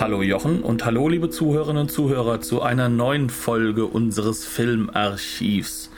[0.00, 5.90] Hallo Jochen und hallo liebe Zuhörerinnen und Zuhörer zu einer neuen Folge unseres Filmarchivs.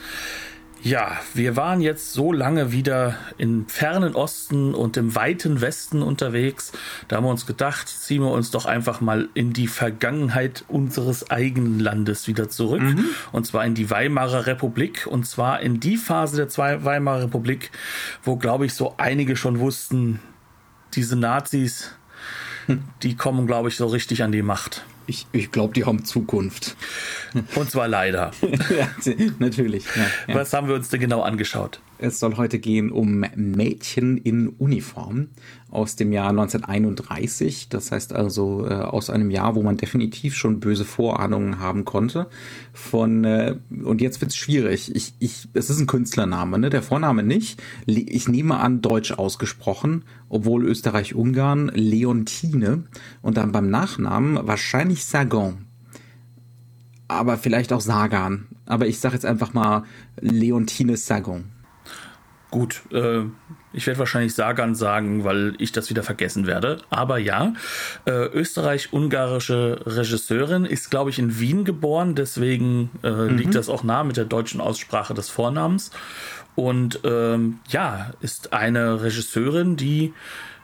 [0.81, 6.73] Ja, wir waren jetzt so lange wieder im fernen Osten und im weiten Westen unterwegs.
[7.07, 11.31] Da haben wir uns gedacht, ziehen wir uns doch einfach mal in die Vergangenheit unseres
[11.31, 12.81] eigenen Landes wieder zurück.
[12.81, 13.05] Mhm.
[13.31, 15.07] Und zwar in die Weimarer Republik.
[15.09, 17.71] Und zwar in die Phase der Weimarer Republik,
[18.21, 20.19] wo, glaube ich, so einige schon wussten,
[20.93, 21.95] diese Nazis,
[23.03, 24.83] die kommen, glaube ich, so richtig an die Macht.
[25.05, 26.77] Ich, ich glaube, die haben Zukunft.
[27.55, 28.31] Und zwar leider.
[28.41, 28.87] ja,
[29.39, 29.83] natürlich.
[29.95, 30.35] Ja, ja.
[30.35, 31.81] Was haben wir uns denn genau angeschaut?
[32.03, 35.29] Es soll heute gehen um Mädchen in Uniform
[35.71, 37.69] aus dem Jahr 1931.
[37.69, 42.27] Das heißt also äh, aus einem Jahr, wo man definitiv schon böse Vorahnungen haben konnte.
[42.73, 44.93] Von äh, und jetzt wird's schwierig.
[44.93, 46.69] Ich, ich, es ist ein Künstlername, ne?
[46.69, 47.63] Der Vorname nicht.
[47.85, 52.83] Ich nehme an deutsch ausgesprochen, obwohl Österreich-Ungarn Leontine
[53.21, 55.67] und dann beim Nachnamen wahrscheinlich Sagan
[57.07, 58.47] aber vielleicht auch Sagan.
[58.65, 59.83] Aber ich sage jetzt einfach mal
[60.19, 61.51] Leontine Sagan.
[62.53, 63.21] Gut, äh,
[63.73, 66.83] ich werde wahrscheinlich Sagan sagen, weil ich das wieder vergessen werde.
[66.91, 67.53] Aber ja,
[68.05, 72.13] äh, österreich-ungarische Regisseurin ist, glaube ich, in Wien geboren.
[72.13, 73.37] Deswegen äh, mhm.
[73.37, 75.89] liegt das auch nah mit der deutschen Aussprache des Vornamens.
[76.53, 80.13] Und ähm, ja, ist eine Regisseurin, die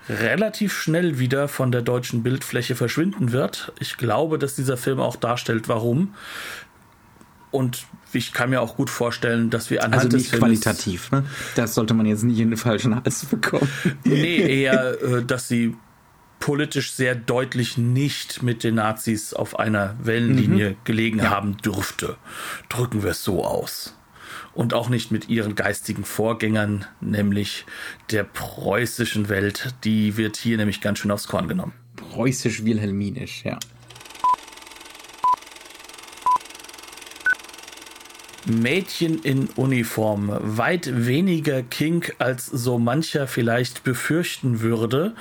[0.07, 3.71] relativ schnell wieder von der deutschen Bildfläche verschwinden wird.
[3.79, 6.13] Ich glaube, dass dieser Film auch darstellt, warum.
[7.49, 11.11] Und ich kann mir auch gut vorstellen, dass wir anhand also nicht des Films qualitativ,
[11.11, 11.23] ne?
[11.55, 13.69] Das sollte man jetzt nicht in den falschen Hals bekommen.
[14.03, 15.75] Nee, eher, äh, dass sie
[16.39, 20.75] politisch sehr deutlich nicht mit den Nazis auf einer Wellenlinie mhm.
[20.83, 21.29] gelegen ja.
[21.29, 22.17] haben dürfte.
[22.69, 23.95] Drücken wir es so aus.
[24.53, 27.65] Und auch nicht mit ihren geistigen Vorgängern, nämlich
[28.11, 29.75] der preußischen Welt.
[29.83, 31.73] Die wird hier nämlich ganz schön aufs Korn genommen.
[31.95, 33.59] Preußisch-Wilhelminisch, ja.
[38.49, 40.31] Mädchen in Uniform.
[40.41, 45.13] Weit weniger Kink als so mancher vielleicht befürchten würde.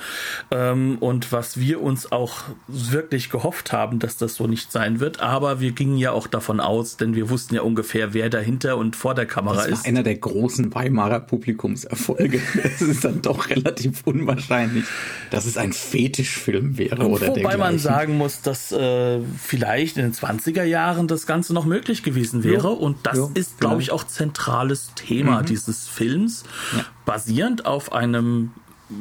[0.51, 5.19] Ähm, und was wir uns auch wirklich gehofft haben, dass das so nicht sein wird.
[5.21, 8.95] Aber wir gingen ja auch davon aus, denn wir wussten ja ungefähr, wer dahinter und
[8.95, 9.85] vor der Kamera das war ist.
[9.85, 12.41] Einer der großen Weimarer Publikumserfolge.
[12.63, 14.85] Es ist dann doch relativ unwahrscheinlich,
[15.31, 17.59] dass es ein Fetischfilm wäre und oder Wobei dergleichen.
[17.59, 22.43] man sagen muss, dass äh, vielleicht in den 20er Jahren das Ganze noch möglich gewesen
[22.43, 22.69] wäre.
[22.69, 22.73] Ja.
[22.73, 25.45] Und das jo, ist, glaube ich, auch zentrales Thema mhm.
[25.45, 26.43] dieses Films,
[26.75, 26.85] ja.
[27.05, 28.51] basierend auf einem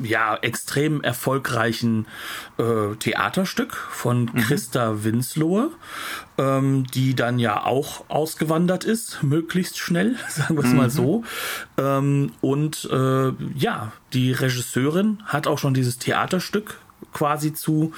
[0.03, 2.07] ja extrem erfolgreichen
[2.59, 4.35] äh, Theaterstück von mhm.
[4.35, 5.71] Christa Winslohe,
[6.37, 10.77] ähm, die dann ja auch ausgewandert ist, möglichst schnell, sagen wir es mhm.
[10.77, 11.25] mal so.
[11.79, 16.79] Ähm, und äh, ja, die Regisseurin hat auch schon dieses Theaterstück
[17.13, 17.93] quasi zu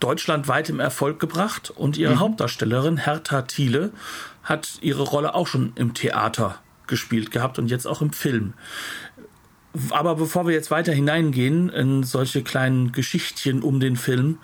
[0.00, 2.20] deutschlandweitem Erfolg gebracht und ihre mhm.
[2.20, 3.92] Hauptdarstellerin Hertha Thiele
[4.46, 8.54] hat ihre Rolle auch schon im Theater gespielt gehabt und jetzt auch im Film.
[9.90, 14.38] Aber bevor wir jetzt weiter hineingehen in solche kleinen Geschichtchen um den Film,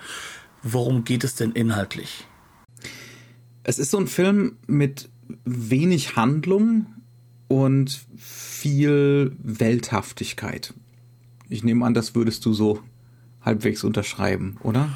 [0.63, 2.27] worum geht es denn inhaltlich?
[3.63, 5.09] Es ist so ein Film mit
[5.45, 6.87] wenig Handlung
[7.49, 10.75] und viel Welthaftigkeit.
[11.49, 12.83] Ich nehme an, das würdest du so
[13.41, 14.89] halbwegs unterschreiben, oder?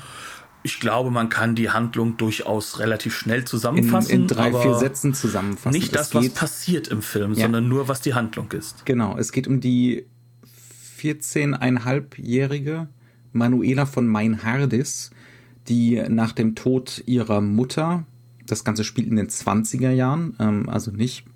[0.67, 4.11] Ich glaube, man kann die Handlung durchaus relativ schnell zusammenfassen.
[4.11, 5.79] In, in drei, vier Sätzen zusammenfassen.
[5.79, 7.43] Nicht das, was passiert im Film, ja.
[7.45, 8.85] sondern nur, was die Handlung ist.
[8.85, 10.07] Genau, es geht um die
[11.01, 12.89] 14,5-jährige
[13.33, 15.13] Manuela von Meinhardis,
[15.69, 18.05] die nach dem Tod ihrer Mutter,
[18.45, 21.27] das Ganze spielt in den 20er Jahren, ähm, also nicht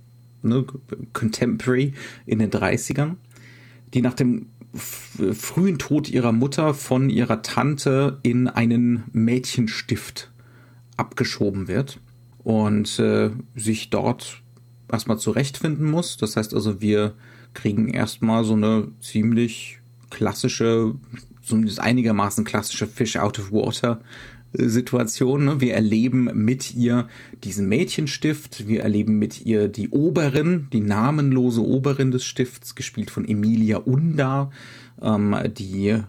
[0.43, 0.67] ne,
[1.12, 1.94] Contemporary
[2.27, 3.15] in den 30ern,
[3.94, 10.31] die nach dem frühen Tod ihrer Mutter von ihrer Tante in einen Mädchenstift
[10.96, 11.99] abgeschoben wird
[12.38, 14.43] und äh, sich dort
[14.90, 16.17] erstmal zurechtfinden muss.
[16.17, 17.14] Das heißt also, wir
[17.55, 19.81] kriegen erstmal so eine ziemlich
[20.11, 20.94] klassische,
[21.43, 24.00] zumindest einigermaßen klassische Fish out of water
[24.52, 25.44] Situation.
[25.44, 25.61] Ne?
[25.61, 27.08] Wir erleben mit ihr
[27.44, 33.26] diesen Mädchenstift, wir erleben mit ihr die Oberin, die namenlose Oberin des Stifts, gespielt von
[33.26, 34.50] Emilia Unda,
[35.00, 36.00] ähm, die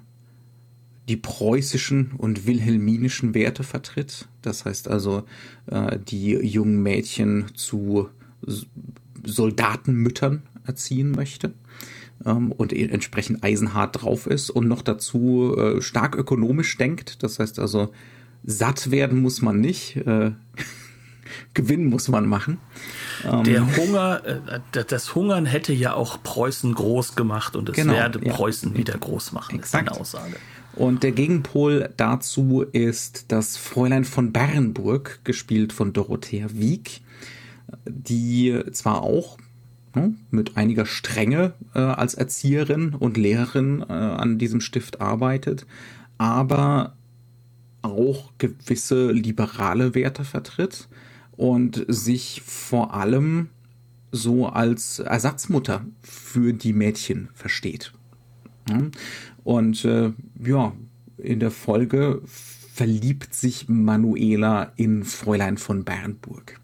[1.09, 4.29] die preußischen und wilhelminischen Werte vertritt.
[4.41, 5.23] Das heißt also,
[5.65, 8.07] äh, die jungen Mädchen zu
[9.23, 11.53] Soldatenmüttern erziehen möchte
[12.25, 17.23] ähm, und e-, entsprechend eisenhart drauf ist und noch dazu äh, stark ökonomisch denkt.
[17.23, 17.91] Das heißt also,
[18.43, 20.31] satt werden muss man nicht, äh,
[21.53, 22.59] Gewinn muss man machen.
[23.23, 27.93] Der ähm, Hunger, äh, das Hungern hätte ja auch Preußen groß gemacht und es genau,
[27.93, 28.33] werde ja.
[28.33, 29.87] Preußen wieder groß machen, Exakt.
[29.87, 30.35] ist eine Aussage.
[30.73, 37.01] Und der Gegenpol dazu ist das Fräulein von Bernburg, gespielt von Dorothea Wieck,
[37.85, 39.37] die zwar auch
[39.95, 45.65] ne, mit einiger Strenge äh, als Erzieherin und Lehrerin äh, an diesem Stift arbeitet,
[46.17, 46.95] aber
[47.81, 50.87] auch gewisse liberale Werte vertritt
[51.31, 53.49] und sich vor allem
[54.11, 57.93] so als Ersatzmutter für die Mädchen versteht.
[59.43, 60.11] Und äh,
[60.43, 60.73] ja,
[61.17, 66.59] in der Folge verliebt sich Manuela in Fräulein von Bernburg.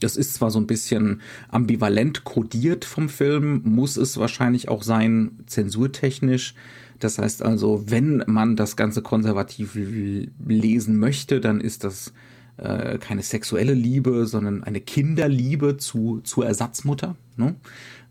[0.00, 5.38] Das ist zwar so ein bisschen ambivalent kodiert vom Film, muss es wahrscheinlich auch sein,
[5.46, 6.54] zensurtechnisch.
[6.98, 12.12] Das heißt also, wenn man das Ganze konservativ lesen möchte, dann ist das
[12.56, 17.16] äh, keine sexuelle Liebe, sondern eine Kinderliebe zu, zur Ersatzmutter.
[17.36, 17.56] Ne?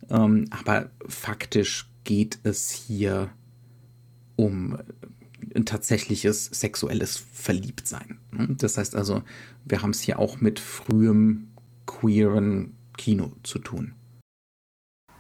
[0.10, 3.30] Ähm, aber faktisch geht es hier
[4.36, 4.78] um
[5.56, 8.18] ein tatsächliches sexuelles Verliebtsein.
[8.32, 8.56] Ne?
[8.58, 9.24] Das heißt also,
[9.66, 11.50] wir haben es hier auch mit frühem
[11.86, 13.94] queeren Kino zu tun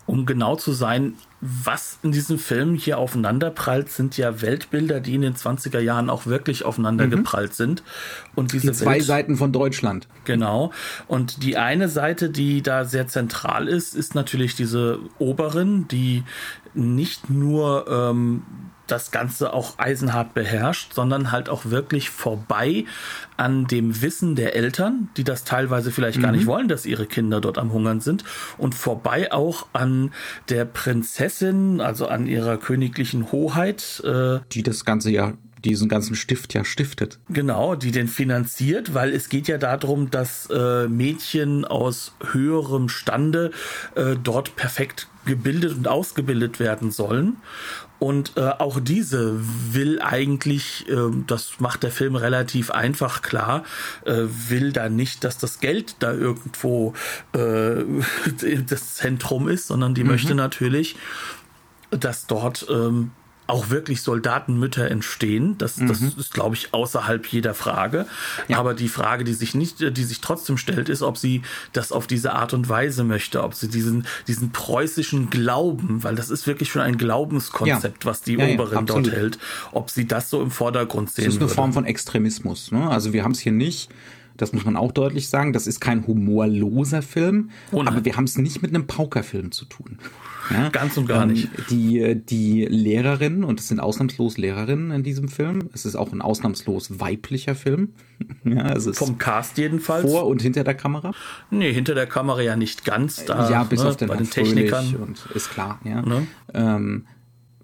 [0.05, 5.21] um genau zu sein, was in diesem Film hier aufeinanderprallt, sind ja Weltbilder, die in
[5.21, 7.55] den 20er Jahren auch wirklich aufeinandergeprallt mhm.
[7.55, 7.83] sind.
[8.35, 10.07] Und diese die zwei Welt, Seiten von Deutschland.
[10.25, 10.71] Genau.
[11.07, 16.23] Und die eine Seite, die da sehr zentral ist, ist natürlich diese Oberin, die
[16.73, 18.43] nicht nur ähm,
[18.87, 22.85] das Ganze auch eisenhart beherrscht, sondern halt auch wirklich vorbei
[23.37, 26.23] an dem Wissen der Eltern, die das teilweise vielleicht mhm.
[26.23, 26.47] gar nicht mhm.
[26.47, 28.23] wollen, dass ihre Kinder dort am Hungern sind,
[28.57, 30.11] und vorbei auch an
[30.49, 34.01] der Prinzessin, also an ihrer königlichen Hoheit.
[34.05, 35.33] Äh, die das Ganze ja
[35.65, 37.19] diesen ganzen Stift ja stiftet.
[37.29, 43.51] Genau, die den finanziert, weil es geht ja darum, dass äh, Mädchen aus höherem Stande
[43.95, 47.37] äh, dort perfekt gebildet und ausgebildet werden sollen.
[47.99, 49.39] Und äh, auch diese
[49.71, 50.95] will eigentlich, äh,
[51.25, 53.63] das macht der Film relativ einfach klar,
[54.03, 56.93] äh, will da nicht, dass das Geld da irgendwo
[57.33, 57.83] äh,
[58.67, 60.09] das Zentrum ist, sondern die mhm.
[60.09, 60.97] möchte natürlich,
[61.91, 63.11] dass dort ähm,
[63.47, 65.57] auch wirklich Soldatenmütter entstehen.
[65.57, 65.87] Das, mhm.
[65.87, 68.05] das ist, glaube ich, außerhalb jeder Frage.
[68.47, 68.57] Ja.
[68.57, 71.41] Aber die Frage, die sich nicht, die sich trotzdem stellt, ist, ob sie
[71.73, 76.29] das auf diese Art und Weise möchte, ob sie diesen, diesen preußischen Glauben, weil das
[76.29, 78.09] ist wirklich schon ein Glaubenskonzept, ja.
[78.09, 79.39] was die ja, Oberin dort hält,
[79.71, 81.55] ob sie das so im Vordergrund sehen Das ist eine würde.
[81.55, 82.71] Form von Extremismus.
[82.71, 82.89] Ne?
[82.89, 83.89] Also wir haben es hier nicht
[84.37, 85.53] das muss man auch deutlich sagen.
[85.53, 89.65] Das ist kein humorloser Film, oh aber wir haben es nicht mit einem Paukerfilm zu
[89.65, 89.99] tun.
[90.49, 90.69] Ja?
[90.69, 91.49] Ganz und gar ähm, nicht.
[91.69, 96.21] Die, die Lehrerinnen, und es sind ausnahmslos Lehrerinnen in diesem Film, es ist auch ein
[96.21, 97.93] ausnahmslos weiblicher Film.
[98.43, 100.09] ja, also Vom Cast jedenfalls.
[100.09, 101.11] Vor und hinter der Kamera?
[101.49, 103.25] Nee, hinter der Kamera ja nicht ganz.
[103.25, 104.95] Da, ja, bis ne, auf den, bei den Technikern.
[104.95, 106.01] Und ist klar, ja.
[106.01, 106.27] Ne?
[106.53, 107.05] Ähm,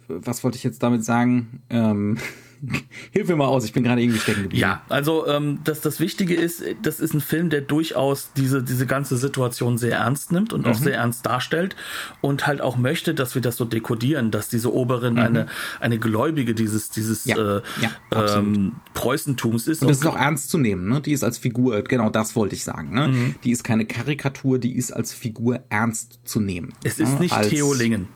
[0.07, 1.61] was wollte ich jetzt damit sagen?
[1.69, 2.17] Ähm,
[3.11, 4.61] Hilf mir mal aus, ich bin gerade irgendwie stecken geblieben.
[4.61, 8.85] Ja, also ähm, das, das Wichtige ist, das ist ein Film, der durchaus diese, diese
[8.85, 10.71] ganze Situation sehr ernst nimmt und mhm.
[10.71, 11.75] auch sehr ernst darstellt
[12.21, 15.19] und halt auch möchte, dass wir das so dekodieren, dass diese Oberin mhm.
[15.19, 15.45] eine,
[15.79, 17.37] eine Gläubige dieses, dieses ja.
[17.37, 19.81] Äh, ja, ähm, Preußentums ist.
[19.81, 21.01] Und das ist auch ernst zu nehmen, ne?
[21.01, 22.93] Die ist als Figur, genau das wollte ich sagen.
[22.93, 23.07] Ne?
[23.07, 23.35] Mhm.
[23.43, 26.73] Die ist keine Karikatur, die ist als Figur ernst zu nehmen.
[26.83, 27.19] Es ist ne?
[27.21, 28.07] nicht als, Theo Lingen.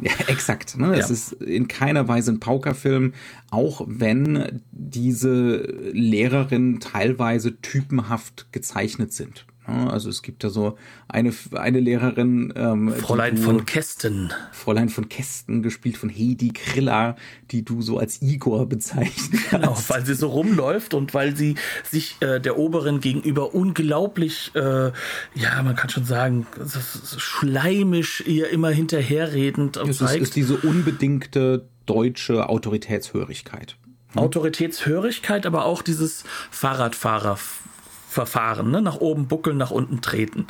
[0.00, 0.76] Ja, exakt.
[0.76, 0.88] Ne?
[0.88, 1.04] Ja.
[1.04, 3.14] Es ist in keiner Weise ein Paukerfilm,
[3.50, 5.58] auch wenn diese
[5.92, 9.46] Lehrerinnen teilweise typenhaft gezeichnet sind.
[9.66, 12.52] Also es gibt da so eine, eine Lehrerin.
[12.56, 14.32] Ähm, Fräulein du, von Kästen.
[14.52, 17.16] Fräulein von Kästen, gespielt von Heidi Kriller,
[17.50, 19.50] die du so als Igor bezeichnest.
[19.50, 21.56] Genau, weil sie so rumläuft und weil sie
[21.88, 24.92] sich äh, der Oberin gegenüber unglaublich, äh,
[25.34, 26.46] ja, man kann schon sagen,
[27.18, 30.16] schleimisch ihr immer hinterherredend es zeigt.
[30.16, 33.76] Es ist diese unbedingte deutsche Autoritätshörigkeit.
[34.14, 37.38] Autoritätshörigkeit, aber auch dieses Fahrradfahrer
[38.16, 38.80] Verfahren, ne?
[38.80, 40.46] nach oben buckeln, nach unten treten.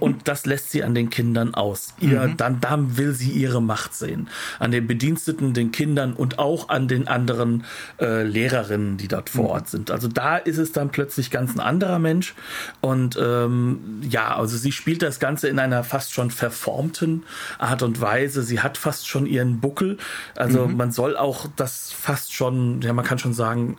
[0.00, 1.94] und das lässt sie an den Kindern aus.
[2.00, 2.36] Ihr, mhm.
[2.36, 4.28] dann, dann will sie ihre Macht sehen.
[4.58, 7.64] An den Bediensteten, den Kindern und auch an den anderen
[8.00, 9.50] äh, Lehrerinnen, die dort vor mhm.
[9.50, 9.92] Ort sind.
[9.92, 12.34] Also da ist es dann plötzlich ganz ein anderer Mensch.
[12.80, 17.22] Und ähm, ja, also sie spielt das Ganze in einer fast schon verformten
[17.60, 18.42] Art und Weise.
[18.42, 19.98] Sie hat fast schon ihren Buckel.
[20.34, 20.76] Also mhm.
[20.76, 23.76] man soll auch das fast schon, ja, man kann schon sagen,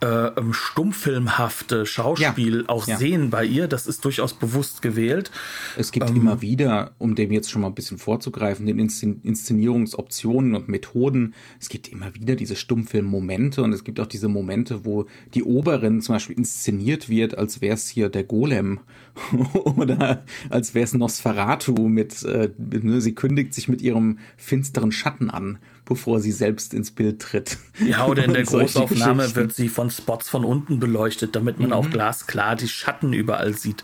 [0.00, 2.61] äh, ähm, stummfilmhafte Schauspiel ja.
[2.68, 2.96] Auch ja.
[2.96, 3.68] sehen bei ihr.
[3.68, 5.30] Das ist durchaus bewusst gewählt.
[5.76, 10.54] Es gibt ähm, immer wieder, um dem jetzt schon mal ein bisschen vorzugreifen, den Inszenierungsoptionen
[10.54, 11.34] und Methoden.
[11.60, 16.00] Es gibt immer wieder diese Stummfilm-Momente und es gibt auch diese Momente, wo die Oberin
[16.00, 18.80] zum Beispiel inszeniert wird, als wäre es hier der Golem
[19.64, 25.30] oder als wäre es Nosferatu mit, äh, ne, sie kündigt sich mit ihrem finsteren Schatten
[25.30, 25.58] an
[25.92, 27.58] bevor sie selbst ins Bild tritt.
[27.78, 31.74] Ja, oder in der Großaufnahme wird sie von Spots von unten beleuchtet, damit man mhm.
[31.74, 33.82] auch glasklar die Schatten überall sieht.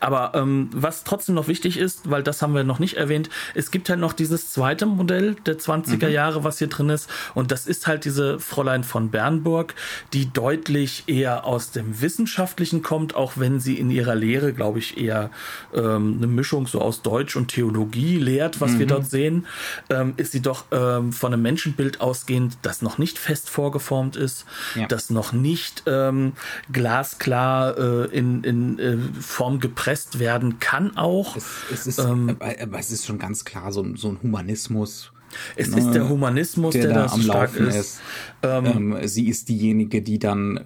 [0.00, 3.70] Aber ähm, was trotzdem noch wichtig ist, weil das haben wir noch nicht erwähnt, es
[3.70, 6.12] gibt halt noch dieses zweite Modell der 20er mhm.
[6.12, 7.10] Jahre, was hier drin ist.
[7.34, 9.74] Und das ist halt diese Fräulein von Bernburg,
[10.12, 14.96] die deutlich eher aus dem Wissenschaftlichen kommt, auch wenn sie in ihrer Lehre, glaube ich,
[14.96, 15.30] eher
[15.74, 18.78] ähm, eine Mischung so aus Deutsch und Theologie lehrt, was mhm.
[18.78, 19.46] wir dort sehen,
[19.90, 24.14] ähm, ist sie doch ähm, von einem einem Menschenbild ausgehend, das noch nicht fest vorgeformt
[24.14, 24.86] ist, ja.
[24.86, 26.34] das noch nicht ähm,
[26.72, 31.36] glasklar äh, in, in äh, Form gepresst werden kann auch.
[31.36, 35.12] Es, es ist, ähm, aber es ist schon ganz klar so, so ein Humanismus.
[35.56, 37.76] Es ne, ist der Humanismus, der, der da am Laufen ist.
[37.76, 38.00] ist.
[38.42, 40.60] Ähm, ähm, sie ist diejenige, die dann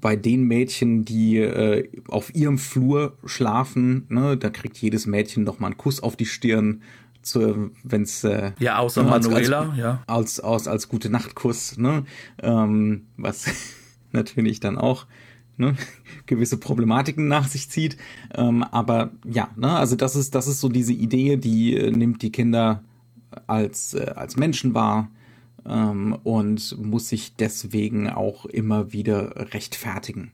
[0.00, 5.60] bei den Mädchen, die äh, auf ihrem Flur schlafen, ne, da kriegt jedes Mädchen noch
[5.60, 6.82] mal einen Kuss auf die Stirn
[7.24, 10.02] wenn es äh, ja außer ne, Manuela als, ja.
[10.06, 12.04] als als als gute Nachtkuss ne?
[12.42, 13.46] Ähm, was
[14.12, 15.06] natürlich dann auch
[15.56, 15.76] ne,
[16.26, 17.96] gewisse Problematiken nach sich zieht.
[18.34, 22.22] Ähm, aber ja ne also das ist das ist so diese Idee die äh, nimmt
[22.22, 22.82] die Kinder
[23.46, 25.10] als äh, als Menschen wahr
[25.66, 30.32] ähm, und muss sich deswegen auch immer wieder rechtfertigen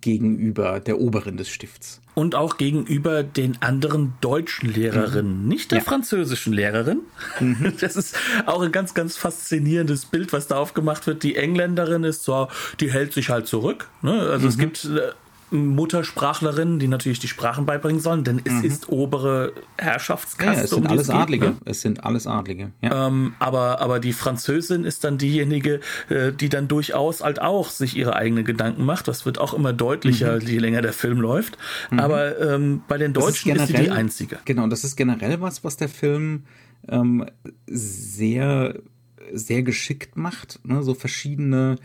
[0.00, 2.00] gegenüber der Oberin des Stifts.
[2.14, 5.48] Und auch gegenüber den anderen deutschen Lehrerinnen, mhm.
[5.48, 5.84] nicht der ja.
[5.84, 7.00] französischen Lehrerin.
[7.40, 7.74] Mhm.
[7.80, 11.22] Das ist auch ein ganz, ganz faszinierendes Bild, was da aufgemacht wird.
[11.22, 12.48] Die Engländerin ist so,
[12.80, 13.88] die hält sich halt zurück.
[14.00, 14.12] Ne?
[14.12, 14.48] Also mhm.
[14.48, 15.12] es gibt äh,
[15.50, 18.64] Muttersprachlerinnen, die natürlich die Sprachen beibringen sollen, denn es mhm.
[18.64, 20.58] ist obere Herrschaftskaste.
[20.58, 21.46] Ja, es sind um alles Adlige.
[21.46, 21.56] Ne?
[21.64, 22.72] Es sind alles Adlige.
[22.80, 23.06] Ja.
[23.06, 27.96] Ähm, aber, aber die Französin ist dann diejenige, äh, die dann durchaus halt auch sich
[27.96, 29.08] ihre eigenen Gedanken macht.
[29.08, 30.46] Das wird auch immer deutlicher, mhm.
[30.46, 31.58] je länger der Film läuft.
[31.90, 32.00] Mhm.
[32.00, 34.38] Aber ähm, bei den Deutschen ist, generell, ist, sie die einzige.
[34.44, 36.44] Genau, das ist generell was, was der Film
[36.88, 37.26] ähm,
[37.66, 38.74] sehr,
[39.32, 40.60] sehr geschickt macht.
[40.64, 40.82] Ne?
[40.82, 41.76] So verschiedene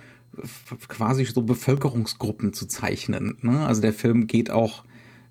[0.88, 3.38] quasi so Bevölkerungsgruppen zu zeichnen.
[3.42, 3.66] Ne?
[3.66, 4.84] Also der Film geht auch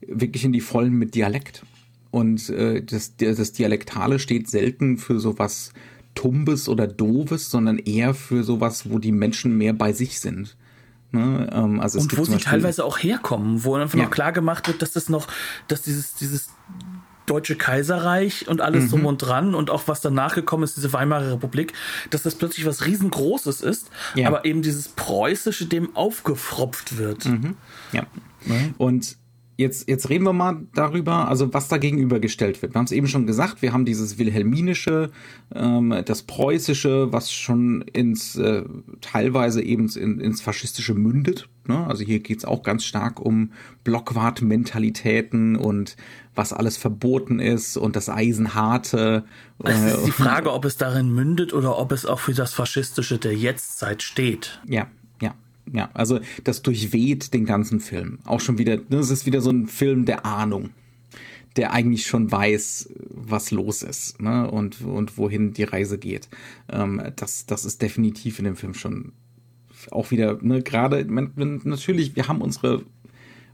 [0.06, 1.64] wirklich in die Vollen mit Dialekt.
[2.10, 5.72] Und äh, das, das Dialektale steht selten für sowas
[6.14, 10.56] Tumbes oder Doves, sondern eher für sowas, wo die Menschen mehr bei sich sind.
[11.12, 11.48] Ne?
[11.52, 14.04] Ähm, also und wo sie teilweise auch herkommen, wo einfach ja.
[14.04, 15.28] noch klar gemacht wird, dass das noch,
[15.66, 16.50] dass dieses, dieses
[17.28, 18.90] Deutsche Kaiserreich und alles mhm.
[18.90, 21.72] drum und dran und auch was danach gekommen ist, diese Weimarer Republik,
[22.10, 24.26] dass das plötzlich was riesengroßes ist, ja.
[24.26, 27.26] aber eben dieses Preußische dem aufgefropft wird.
[27.26, 27.56] Mhm.
[27.92, 28.06] Ja.
[28.44, 28.74] Mhm.
[28.78, 29.16] Und
[29.58, 32.72] jetzt, jetzt reden wir mal darüber, also was da gegenübergestellt wird.
[32.74, 35.10] Wir haben es eben schon gesagt, wir haben dieses Wilhelminische,
[35.54, 38.64] ähm, das Preußische, was schon ins äh,
[39.00, 41.48] teilweise eben in, ins Faschistische mündet.
[41.66, 41.86] Ne?
[41.86, 43.50] Also hier geht's auch ganz stark um
[43.82, 45.96] Blockwart-Mentalitäten und
[46.36, 49.24] was alles verboten ist und das Eisenharte.
[49.64, 53.18] Es ist die Frage, ob es darin mündet oder ob es auch für das Faschistische
[53.18, 54.60] der Jetztzeit steht.
[54.68, 54.86] Ja,
[55.72, 58.18] ja, also das durchweht den ganzen Film.
[58.24, 60.70] Auch schon wieder, das ist wieder so ein Film der Ahnung,
[61.56, 64.50] der eigentlich schon weiß, was los ist ne?
[64.50, 66.28] und, und wohin die Reise geht.
[66.70, 69.12] Ähm, das, das ist definitiv in dem Film schon
[69.90, 72.82] auch wieder, ne, gerade, natürlich, wir haben unsere,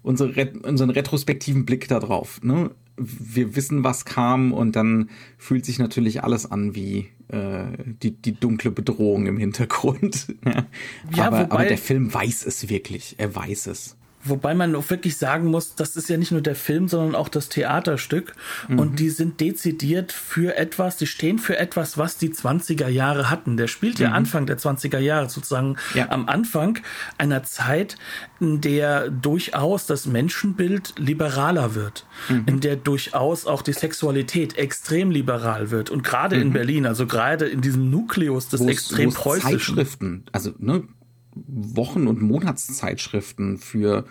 [0.02, 2.40] unsere, unseren retrospektiven Blick da drauf.
[2.42, 2.70] Ne?
[2.96, 7.64] Wir wissen, was kam und dann fühlt sich natürlich alles an wie äh,
[8.02, 10.34] die, die dunkle Bedrohung im Hintergrund.
[11.14, 13.16] ja, aber, aber der Film weiß es wirklich.
[13.18, 13.96] Er weiß es.
[14.24, 17.28] Wobei man auch wirklich sagen muss, das ist ja nicht nur der Film, sondern auch
[17.28, 18.34] das Theaterstück.
[18.68, 18.78] Mhm.
[18.78, 23.56] Und die sind dezidiert für etwas, die stehen für etwas, was die 20er Jahre hatten.
[23.56, 24.14] Der spielt ja mhm.
[24.14, 26.10] Anfang der 20er Jahre, sozusagen ja.
[26.10, 26.78] am Anfang
[27.18, 27.96] einer Zeit,
[28.40, 32.06] in der durchaus das Menschenbild liberaler wird.
[32.28, 32.44] Mhm.
[32.46, 35.90] In der durchaus auch die Sexualität extrem liberal wird.
[35.90, 36.52] Und gerade in mhm.
[36.54, 39.50] Berlin, also gerade in diesem Nukleus des extrem preußischen.
[39.50, 40.84] Zeitschriften, also ne,
[41.34, 44.04] Wochen- und Monatszeitschriften für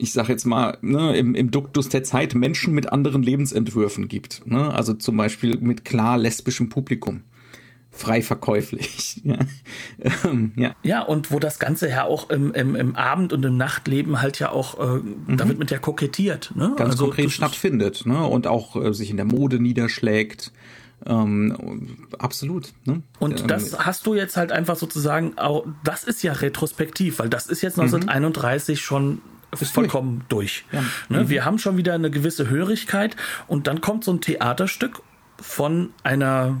[0.00, 4.46] ich sage jetzt mal, ne, im, im Duktus der Zeit Menschen mit anderen Lebensentwürfen gibt.
[4.46, 4.72] Ne?
[4.72, 7.24] Also zum Beispiel mit klar lesbischem Publikum
[7.90, 9.20] frei verkäuflich.
[9.24, 9.38] ja.
[10.24, 10.74] Ähm, ja.
[10.82, 14.38] ja, und wo das Ganze ja auch im, im, im Abend- und im Nachtleben halt
[14.38, 15.36] ja auch, äh, mhm.
[15.36, 16.52] da wird mit ja kokettiert.
[16.54, 16.74] Ne?
[16.76, 18.24] Ganz also, konkret stattfindet ne?
[18.24, 20.52] und auch äh, sich in der Mode niederschlägt.
[21.08, 22.72] Ähm, absolut.
[22.84, 23.02] Ne?
[23.18, 27.28] Und ähm, das hast du jetzt halt einfach sozusagen, auch, das ist ja retrospektiv, weil
[27.28, 28.82] das ist jetzt 1931 mhm.
[28.82, 29.22] schon
[29.58, 30.64] ist vollkommen durch.
[30.70, 30.82] durch.
[30.82, 30.88] Ja.
[31.08, 31.24] Ne?
[31.24, 31.28] Mhm.
[31.30, 35.02] Wir haben schon wieder eine gewisse Hörigkeit und dann kommt so ein Theaterstück
[35.40, 36.60] von einer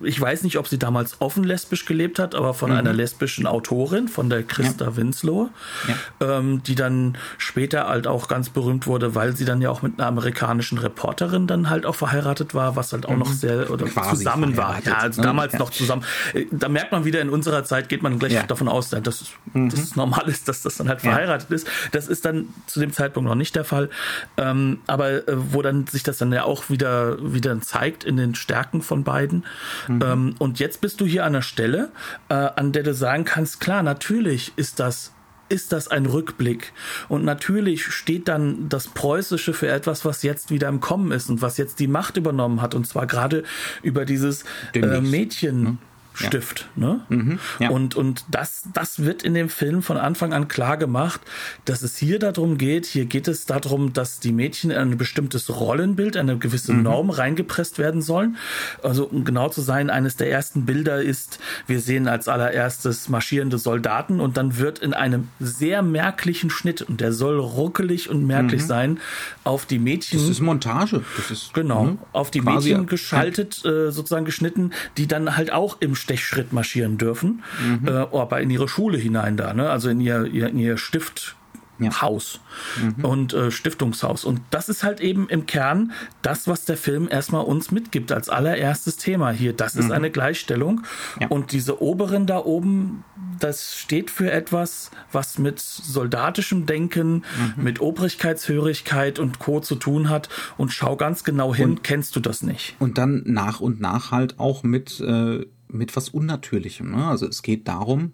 [0.00, 2.76] ich weiß nicht, ob sie damals offen lesbisch gelebt hat, aber von mhm.
[2.76, 4.96] einer lesbischen Autorin, von der Christa ja.
[4.96, 5.48] Winslow,
[5.88, 6.38] ja.
[6.38, 9.98] Ähm, die dann später halt auch ganz berühmt wurde, weil sie dann ja auch mit
[9.98, 13.20] einer amerikanischen Reporterin dann halt auch verheiratet war, was halt auch mhm.
[13.20, 14.80] noch sehr oder Quasi zusammen war.
[14.84, 15.26] Ja, also ne?
[15.26, 15.58] damals ja.
[15.60, 16.04] noch zusammen.
[16.34, 19.24] Äh, da merkt man wieder, in unserer Zeit geht man gleich davon aus, dass
[19.54, 19.70] mhm.
[19.70, 21.66] das normal ist, dass das dann halt verheiratet ist.
[21.92, 23.88] Das ist dann zu dem Zeitpunkt noch nicht der Fall.
[24.36, 28.34] Ähm, aber äh, wo dann sich das dann ja auch wieder, wieder zeigt in den
[28.34, 29.44] Stärken von beiden.
[29.88, 30.02] Mhm.
[30.02, 31.90] Ähm, und jetzt bist du hier an der Stelle,
[32.28, 35.12] äh, an der du sagen kannst, klar, natürlich ist das
[35.48, 36.72] ist das ein Rückblick.
[37.08, 41.40] Und natürlich steht dann das Preußische für etwas, was jetzt wieder im Kommen ist und
[41.40, 42.74] was jetzt die Macht übernommen hat.
[42.74, 43.44] Und zwar gerade
[43.82, 45.62] über dieses äh, Mädchen.
[45.62, 45.78] Ne?
[46.16, 46.68] Stift.
[46.76, 46.86] Ja.
[46.86, 47.00] Ne?
[47.08, 47.70] Mhm, ja.
[47.70, 51.20] Und, und das, das wird in dem Film von Anfang an klar gemacht,
[51.64, 55.50] dass es hier darum geht, hier geht es darum, dass die Mädchen in ein bestimmtes
[55.50, 56.82] Rollenbild, eine gewisse mhm.
[56.82, 58.36] Norm reingepresst werden sollen.
[58.82, 63.58] Also um genau zu sein, eines der ersten Bilder ist, wir sehen als allererstes marschierende
[63.58, 68.62] Soldaten und dann wird in einem sehr merklichen Schnitt, und der soll ruckelig und merklich
[68.62, 68.66] mhm.
[68.66, 69.00] sein,
[69.44, 70.18] auf die Mädchen.
[70.18, 71.02] Das ist Montage.
[71.16, 71.98] Das ist, genau, ne?
[72.12, 77.42] auf die Mädchen geschaltet, äh, sozusagen geschnitten, die dann halt auch im Stechschritt marschieren dürfen,
[77.60, 77.88] mhm.
[77.88, 79.68] äh, aber in ihre Schule hinein da, ne?
[79.68, 81.36] also in ihr, ihr, in ihr Stift
[81.78, 82.00] ja.
[82.00, 82.40] Haus
[82.80, 83.04] mhm.
[83.04, 84.24] und äh, Stiftungshaus.
[84.24, 88.28] Und das ist halt eben im Kern das, was der Film erstmal uns mitgibt als
[88.28, 89.52] allererstes Thema hier.
[89.52, 89.80] Das mhm.
[89.82, 90.82] ist eine Gleichstellung.
[91.20, 91.28] Ja.
[91.28, 93.04] Und diese Oberen da oben,
[93.40, 97.24] das steht für etwas, was mit soldatischem Denken,
[97.56, 97.62] mhm.
[97.62, 99.60] mit Obrigkeitshörigkeit und Co.
[99.60, 100.28] zu tun hat.
[100.56, 102.76] Und schau ganz genau hin, und, kennst du das nicht.
[102.78, 106.90] Und dann nach und nach halt auch mit, äh, mit was Unnatürlichem.
[106.90, 107.06] Ne?
[107.06, 108.12] Also es geht darum,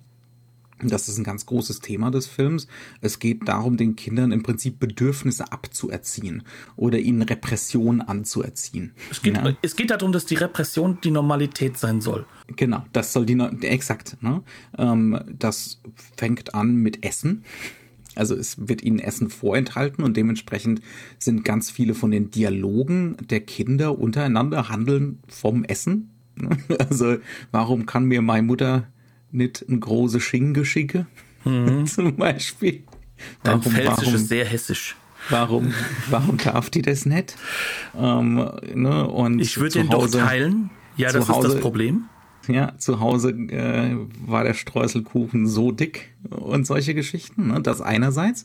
[0.83, 2.67] das ist ein ganz großes Thema des Films.
[3.01, 6.43] Es geht darum, den Kindern im Prinzip Bedürfnisse abzuerziehen
[6.77, 8.93] oder ihnen Repression anzuerziehen.
[9.11, 9.57] Es geht, ja.
[9.63, 12.27] es geht darum, dass die Repression die Normalität sein soll.
[12.49, 14.43] Genau, das soll die, exakt, ne?
[14.77, 15.81] Ähm, das
[16.17, 17.45] fängt an mit Essen.
[18.15, 20.83] Also es wird ihnen Essen vorenthalten und dementsprechend
[21.19, 26.12] sind ganz viele von den Dialogen der Kinder untereinander handeln vom Essen.
[26.79, 27.17] Also
[27.51, 28.89] warum kann mir meine Mutter
[29.31, 31.07] nicht ein große Schinke schicke,
[31.45, 31.87] mhm.
[31.87, 32.85] zum Beispiel.
[33.45, 34.97] Warum, Dein Pfälzisch warum, ist sehr hessisch.
[35.29, 35.73] Warum,
[36.11, 37.37] warum darf die das nicht?
[37.97, 38.35] Ähm,
[38.75, 39.07] ne?
[39.07, 40.71] und ich würde den doch teilen.
[40.97, 42.07] Ja, das Hause, ist das Problem.
[42.49, 47.49] Ja, zu Hause äh, war der Streuselkuchen so dick und solche Geschichten.
[47.49, 47.63] Ne?
[47.63, 48.45] Das einerseits.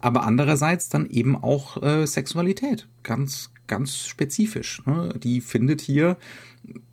[0.00, 2.88] Aber andererseits dann eben auch äh, Sexualität.
[3.02, 4.82] Ganz, ganz spezifisch.
[4.86, 5.14] Ne?
[5.22, 6.16] Die findet hier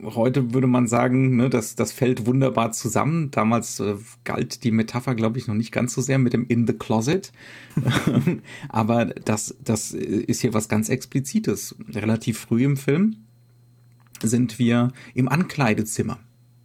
[0.03, 3.31] heute würde man sagen, ne, das, das fällt wunderbar zusammen.
[3.31, 6.67] Damals äh, galt die Metapher, glaube ich, noch nicht ganz so sehr mit dem In
[6.67, 7.31] the Closet.
[8.69, 11.75] Aber das, das ist hier was ganz Explizites.
[11.93, 13.17] Relativ früh im Film
[14.21, 16.19] sind wir im Ankleidezimmer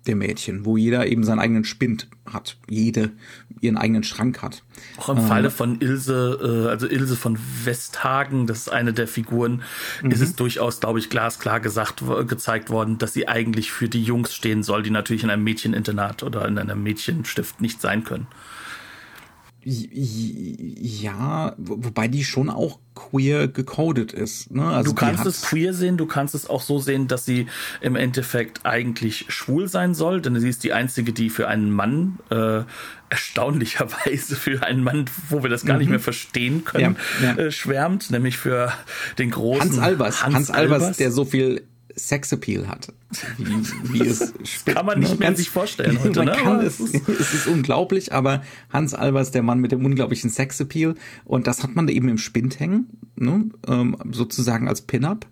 [0.07, 3.11] der Mädchen, wo jeder eben seinen eigenen Spind hat, jede
[3.61, 4.63] ihren eigenen Schrank hat.
[4.97, 9.07] Auch im ähm, Falle von Ilse, äh, also Ilse von Westhagen, das ist eine der
[9.07, 9.63] Figuren,
[10.03, 10.11] mhm.
[10.11, 14.35] ist es durchaus, glaube ich, glasklar gesagt, gezeigt worden, dass sie eigentlich für die Jungs
[14.35, 18.27] stehen soll, die natürlich in einem Mädcheninternat oder in einem Mädchenstift nicht sein können.
[19.62, 24.51] Ja, wobei die schon auch queer gecodet ist.
[24.51, 24.64] Ne?
[24.64, 27.46] Also du kannst es queer sehen, du kannst es auch so sehen, dass sie
[27.81, 32.18] im Endeffekt eigentlich schwul sein soll, denn sie ist die einzige, die für einen Mann
[32.31, 32.62] äh,
[33.11, 35.81] erstaunlicherweise für einen Mann, wo wir das gar mhm.
[35.81, 37.37] nicht mehr verstehen können, ja, ja.
[37.37, 38.73] Äh, schwärmt, nämlich für
[39.18, 40.25] den großen Hans Albers.
[40.25, 41.64] Hans, Hans Albers, Albers, der so viel
[42.09, 42.93] Sexappeal hat.
[43.39, 44.33] Wie, wie es
[44.65, 46.25] kann man nicht mehr Ganz, sich vorstellen heute.
[46.25, 46.33] Ne?
[46.33, 51.47] Kann, es, es ist unglaublich, aber Hans Albers, der Mann mit dem unglaublichen Sexappeal, und
[51.47, 53.51] das hat man da eben im Spind hängen, ne?
[53.67, 55.27] ähm, sozusagen als Pin-Up,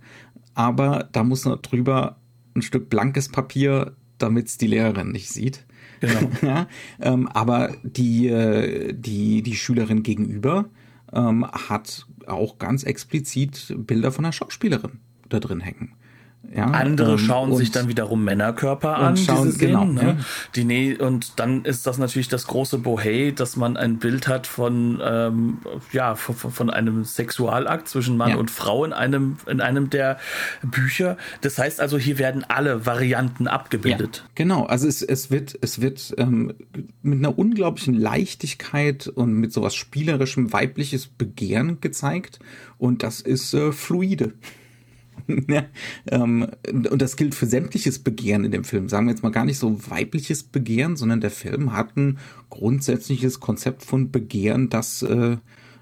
[0.54, 2.18] aber da muss noch drüber
[2.54, 5.64] ein Stück blankes Papier, damit es die Lehrerin nicht sieht.
[6.00, 6.30] Genau.
[6.42, 6.68] ja,
[7.00, 10.68] ähm, aber die, äh, die, die Schülerin gegenüber
[11.12, 15.92] ähm, hat auch ganz explizit Bilder von einer Schauspielerin da drin hängen
[16.54, 20.16] Ja, Andere ähm, schauen sich dann wiederum Männerkörper an, schauen, diese Szenen, genau, ne?
[20.18, 20.24] ja.
[20.54, 24.46] die nee, und dann ist das natürlich das große Bohey, dass man ein Bild hat
[24.46, 25.58] von ähm,
[25.92, 28.36] ja von, von, einem Sexualakt zwischen Mann ja.
[28.36, 30.18] und Frau in einem in einem der
[30.62, 31.18] Bücher.
[31.42, 34.22] Das heißt also, hier werden alle Varianten abgebildet.
[34.24, 36.54] Ja, genau, also es, es wird es wird ähm,
[37.02, 42.38] mit einer unglaublichen Leichtigkeit und mit sowas spielerischem weibliches Begehren gezeigt
[42.78, 44.32] und das ist äh, fluide.
[45.48, 45.66] ja,
[46.10, 48.88] ähm, und das gilt für sämtliches Begehren in dem Film.
[48.88, 52.18] Sagen wir jetzt mal gar nicht so weibliches Begehren, sondern der Film hat ein
[52.50, 55.36] grundsätzliches Konzept von Begehren, das äh,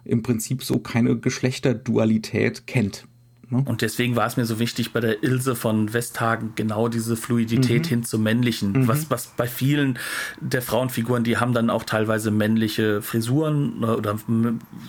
[0.05, 3.07] im Prinzip so keine Geschlechterdualität kennt.
[3.49, 3.63] Ne?
[3.65, 7.85] Und deswegen war es mir so wichtig, bei der Ilse von Westhagen genau diese Fluidität
[7.85, 7.89] mhm.
[7.89, 8.73] hin zum Männlichen.
[8.73, 8.89] Mhm.
[8.89, 9.99] Was, was bei vielen
[10.41, 14.17] der Frauenfiguren, die haben dann auch teilweise männliche Frisuren ne, oder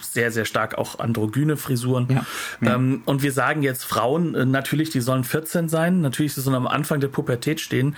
[0.02, 2.08] sehr, sehr stark auch androgyne Frisuren.
[2.10, 2.26] Ja.
[2.62, 2.76] Ja.
[2.76, 6.56] Ähm, und wir sagen jetzt Frauen, äh, natürlich, die sollen 14 sein, natürlich, sie sollen
[6.56, 7.96] am Anfang der Pubertät stehen,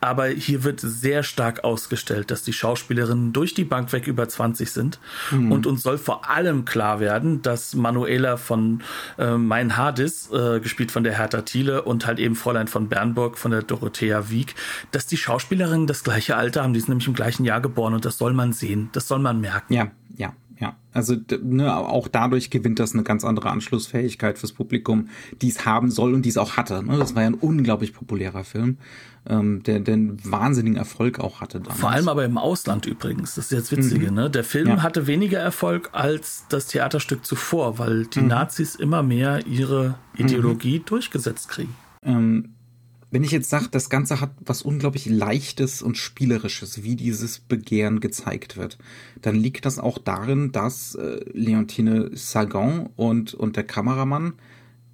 [0.00, 4.70] aber hier wird sehr stark ausgestellt, dass die Schauspielerinnen durch die Bank weg über 20
[4.70, 5.00] sind.
[5.30, 5.52] Mhm.
[5.52, 8.82] Und uns soll vor allem klar werden, dass Manuela von
[9.18, 12.88] äh, Mein Haar Hades, äh, gespielt von der Hertha Thiele und halt eben Fräulein von
[12.88, 14.54] Bernburg von der Dorothea Wieg,
[14.90, 16.72] dass die Schauspielerinnen das gleiche Alter haben.
[16.72, 19.40] Die sind nämlich im gleichen Jahr geboren und das soll man sehen, das soll man
[19.40, 19.72] merken.
[19.72, 20.76] Ja, ja, ja.
[20.92, 25.08] Also ne, auch dadurch gewinnt das eine ganz andere Anschlussfähigkeit fürs Publikum,
[25.42, 26.82] die es haben soll und die es auch hatte.
[26.82, 26.98] Ne?
[26.98, 28.78] Das war ja ein unglaublich populärer Film,
[29.28, 31.60] ähm, der den wahnsinnigen Erfolg auch hatte.
[31.60, 31.78] Damals.
[31.78, 33.34] Vor allem aber im Ausland übrigens.
[33.34, 34.10] Das ist jetzt witzige.
[34.10, 34.16] Mhm.
[34.16, 34.30] Ne?
[34.30, 34.82] Der Film ja.
[34.82, 38.28] hatte weniger Erfolg als das Theaterstück zuvor, weil die mhm.
[38.28, 40.84] Nazis immer mehr ihre Ideologie mhm.
[40.86, 41.74] durchgesetzt kriegen.
[42.02, 42.54] Ähm,
[43.10, 48.00] wenn ich jetzt sage, das Ganze hat was unglaublich Leichtes und Spielerisches, wie dieses Begehren
[48.00, 48.78] gezeigt wird,
[49.22, 54.34] dann liegt das auch darin, dass äh, Leontine Sagan und, und der Kameramann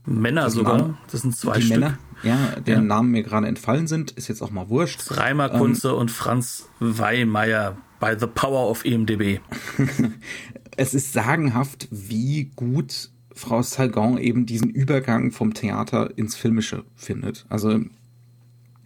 [0.06, 1.80] Männer sogar, Namen, das sind zwei die Stück.
[1.80, 2.96] Männer, ja, deren ja.
[2.96, 5.10] Namen mir gerade entfallen sind, ist jetzt auch mal wurscht.
[5.10, 9.40] Reimer Kunze ähm, und Franz Weihmeier bei The Power of EMDB.
[10.76, 17.46] es ist sagenhaft, wie gut Frau Salgon eben diesen Übergang vom Theater ins Filmische findet.
[17.48, 17.80] Also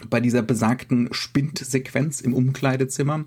[0.08, 3.24] bei dieser besagten Spindsequenz im Umkleidezimmer.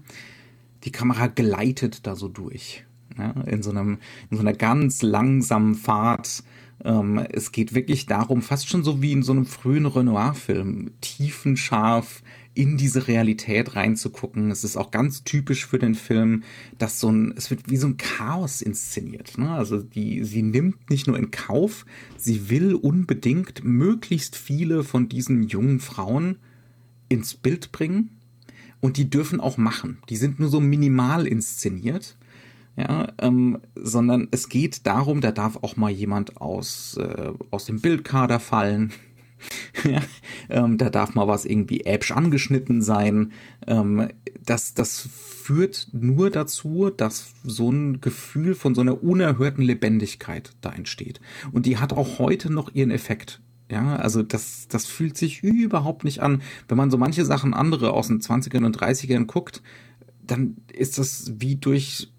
[0.84, 2.86] Die Kamera gleitet da so durch.
[3.18, 4.00] Ja, in, so einem,
[4.30, 6.44] in so einer ganz langsamen Fahrt.
[6.84, 12.22] Ähm, es geht wirklich darum, fast schon so wie in so einem frühen Renoir-Film, tiefenscharf
[12.54, 14.52] in diese Realität reinzugucken.
[14.52, 16.44] Es ist auch ganz typisch für den Film,
[16.78, 19.38] dass so ein, es wird wie so ein Chaos inszeniert.
[19.38, 19.50] Ne?
[19.52, 21.86] Also die, sie nimmt nicht nur in Kauf,
[22.18, 26.40] sie will unbedingt möglichst viele von diesen jungen Frauen
[27.08, 28.18] ins Bild bringen
[28.82, 30.00] und die dürfen auch machen.
[30.10, 32.18] Die sind nur so minimal inszeniert.
[32.78, 37.82] Ja, ähm, sondern es geht darum, da darf auch mal jemand aus, äh, aus dem
[37.82, 38.94] Bildkader fallen.
[39.84, 40.02] ja,
[40.50, 43.32] ähm, da darf mal was irgendwie äbsch angeschnitten sein.
[43.68, 44.10] Ähm,
[44.44, 50.72] das, das führt nur dazu, dass so ein Gefühl von so einer unerhörten Lebendigkeit da
[50.72, 51.20] entsteht.
[51.52, 53.42] Und die hat auch heute noch ihren Effekt.
[53.70, 56.42] Ja, also das, das fühlt sich überhaupt nicht an.
[56.68, 59.62] Wenn man so manche Sachen andere aus den 20ern und 30ern guckt,
[60.22, 62.12] dann ist das wie durch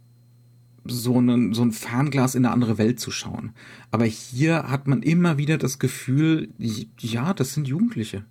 [0.85, 3.53] so, einen, so ein Fernglas in eine andere Welt zu schauen.
[3.91, 6.51] Aber hier hat man immer wieder das Gefühl,
[6.99, 8.25] ja, das sind Jugendliche.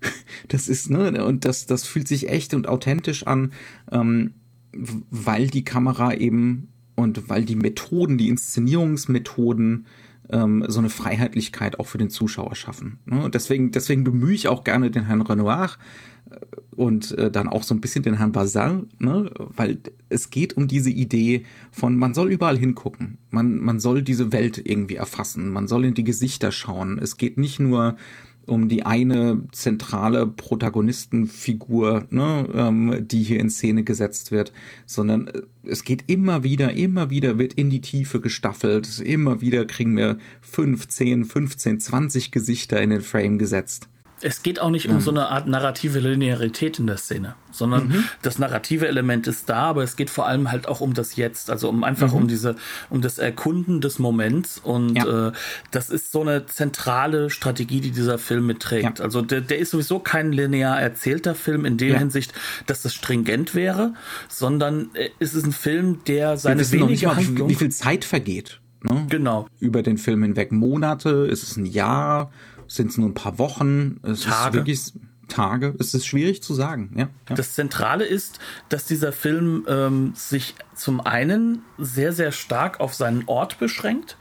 [0.46, 3.52] Das ist, ne, und das, das fühlt sich echt und authentisch an,
[3.90, 4.34] ähm,
[4.72, 9.86] weil die Kamera eben und weil die Methoden, die Inszenierungsmethoden
[10.30, 12.98] ähm, so eine Freiheitlichkeit auch für den Zuschauer schaffen.
[13.06, 13.22] Ne?
[13.22, 15.70] Und deswegen, deswegen bemühe ich auch gerne den Herrn Renoir
[16.76, 19.30] und äh, dann auch so ein bisschen den Herrn Bazin, ne?
[19.36, 24.32] weil es geht um diese Idee von, man soll überall hingucken, man, man soll diese
[24.32, 26.98] Welt irgendwie erfassen, man soll in die Gesichter schauen.
[26.98, 27.96] Es geht nicht nur
[28.48, 34.52] um die eine zentrale Protagonistenfigur, ne, ähm, die hier in Szene gesetzt wird,
[34.86, 39.66] sondern äh, es geht immer wieder, immer wieder wird in die Tiefe gestaffelt, immer wieder
[39.66, 43.88] kriegen wir 15, 15, 20 Gesichter in den Frame gesetzt.
[44.20, 44.92] Es geht auch nicht ja.
[44.92, 48.04] um so eine Art narrative Linearität in der Szene, sondern mhm.
[48.22, 51.50] das narrative Element ist da, aber es geht vor allem halt auch um das Jetzt,
[51.50, 52.18] also um einfach mhm.
[52.18, 52.56] um diese,
[52.90, 55.28] um das Erkunden des Moments und ja.
[55.28, 55.32] äh,
[55.70, 58.98] das ist so eine zentrale Strategie, die dieser Film mitträgt.
[58.98, 59.04] Ja.
[59.04, 62.32] Also der, der ist sowieso kein linear erzählter Film in der Hinsicht,
[62.66, 63.94] dass das stringent wäre,
[64.28, 67.48] sondern äh, es ist ein Film, der seine wenige mal, Handlung...
[67.48, 68.60] Wie viel Zeit vergeht.
[68.82, 69.06] Ne?
[69.08, 69.46] Genau.
[69.60, 70.52] Über den Film hinweg.
[70.52, 72.30] Monate, ist es ein Jahr,
[72.68, 73.98] sind es nur ein paar Wochen?
[74.02, 74.58] Es Tage.
[74.58, 75.74] Ist wirklich Tage.
[75.78, 76.92] Es ist schwierig zu sagen.
[76.96, 77.36] Ja, ja.
[77.36, 83.24] Das Zentrale ist, dass dieser Film ähm, sich zum einen sehr, sehr stark auf seinen
[83.26, 84.16] Ort beschränkt.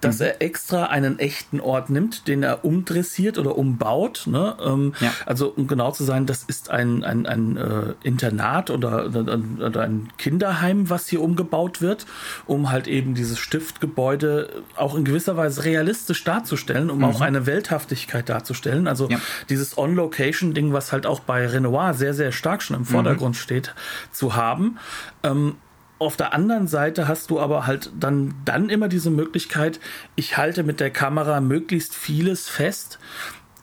[0.00, 0.26] Dass mhm.
[0.26, 4.24] er extra einen echten Ort nimmt, den er umdressiert oder umbaut.
[4.26, 4.56] Ne?
[4.64, 5.12] Ähm, ja.
[5.24, 9.80] Also um genau zu sein, das ist ein, ein, ein äh, Internat oder, oder, oder,
[9.82, 12.06] ein Kinderheim, was hier umgebaut wird,
[12.46, 17.04] um halt eben dieses Stiftgebäude auch in gewisser Weise realistisch darzustellen, um mhm.
[17.04, 18.88] auch eine Welthaftigkeit darzustellen.
[18.88, 19.18] Also ja.
[19.48, 23.40] dieses On-Location-Ding, was halt auch bei Renoir sehr, sehr stark schon im Vordergrund mhm.
[23.40, 23.74] steht,
[24.12, 24.78] zu haben.
[25.22, 25.56] Ähm,
[25.98, 29.80] auf der anderen Seite hast du aber halt dann, dann immer diese Möglichkeit,
[30.14, 32.98] ich halte mit der Kamera möglichst vieles fest.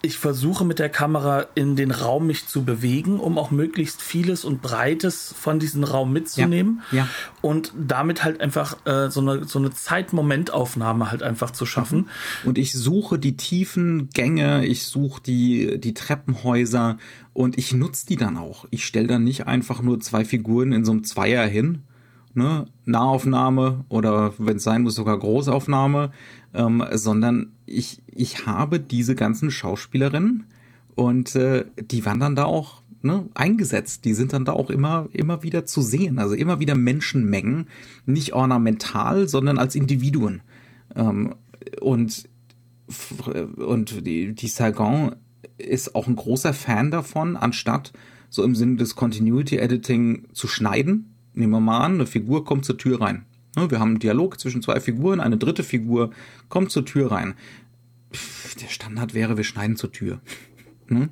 [0.05, 4.43] Ich versuche mit der Kamera in den Raum mich zu bewegen, um auch möglichst vieles
[4.43, 6.81] und Breites von diesem Raum mitzunehmen.
[6.91, 7.09] Ja, ja.
[7.39, 11.99] Und damit halt einfach äh, so eine, so eine Zeitmomentaufnahme halt einfach zu schaffen.
[11.99, 12.49] Mhm.
[12.49, 16.97] Und ich suche die tiefen Gänge, ich suche die, die Treppenhäuser
[17.31, 18.65] und ich nutze die dann auch.
[18.71, 21.83] Ich stelle dann nicht einfach nur zwei Figuren in so einem Zweier hin,
[22.33, 26.11] ne, Nahaufnahme oder wenn es sein muss sogar Großaufnahme,
[26.53, 30.45] ähm, sondern ich, ich habe diese ganzen Schauspielerinnen
[30.95, 34.05] und äh, die waren dann da auch ne, eingesetzt.
[34.05, 36.19] Die sind dann da auch immer, immer wieder zu sehen.
[36.19, 37.67] Also immer wieder Menschenmengen,
[38.05, 40.41] nicht ornamental, sondern als Individuen.
[40.95, 41.35] Ähm,
[41.81, 42.29] und
[43.57, 45.15] und die, die Saigon
[45.57, 47.93] ist auch ein großer Fan davon, anstatt
[48.29, 52.65] so im Sinne des Continuity Editing zu schneiden, nehmen wir mal an, eine Figur kommt
[52.65, 53.25] zur Tür rein.
[53.55, 56.11] Ne, wir haben einen Dialog zwischen zwei Figuren, eine dritte Figur
[56.49, 57.35] kommt zur Tür rein.
[58.61, 60.21] Der Standard wäre, wir schneiden zur Tür.
[60.89, 61.09] Ne?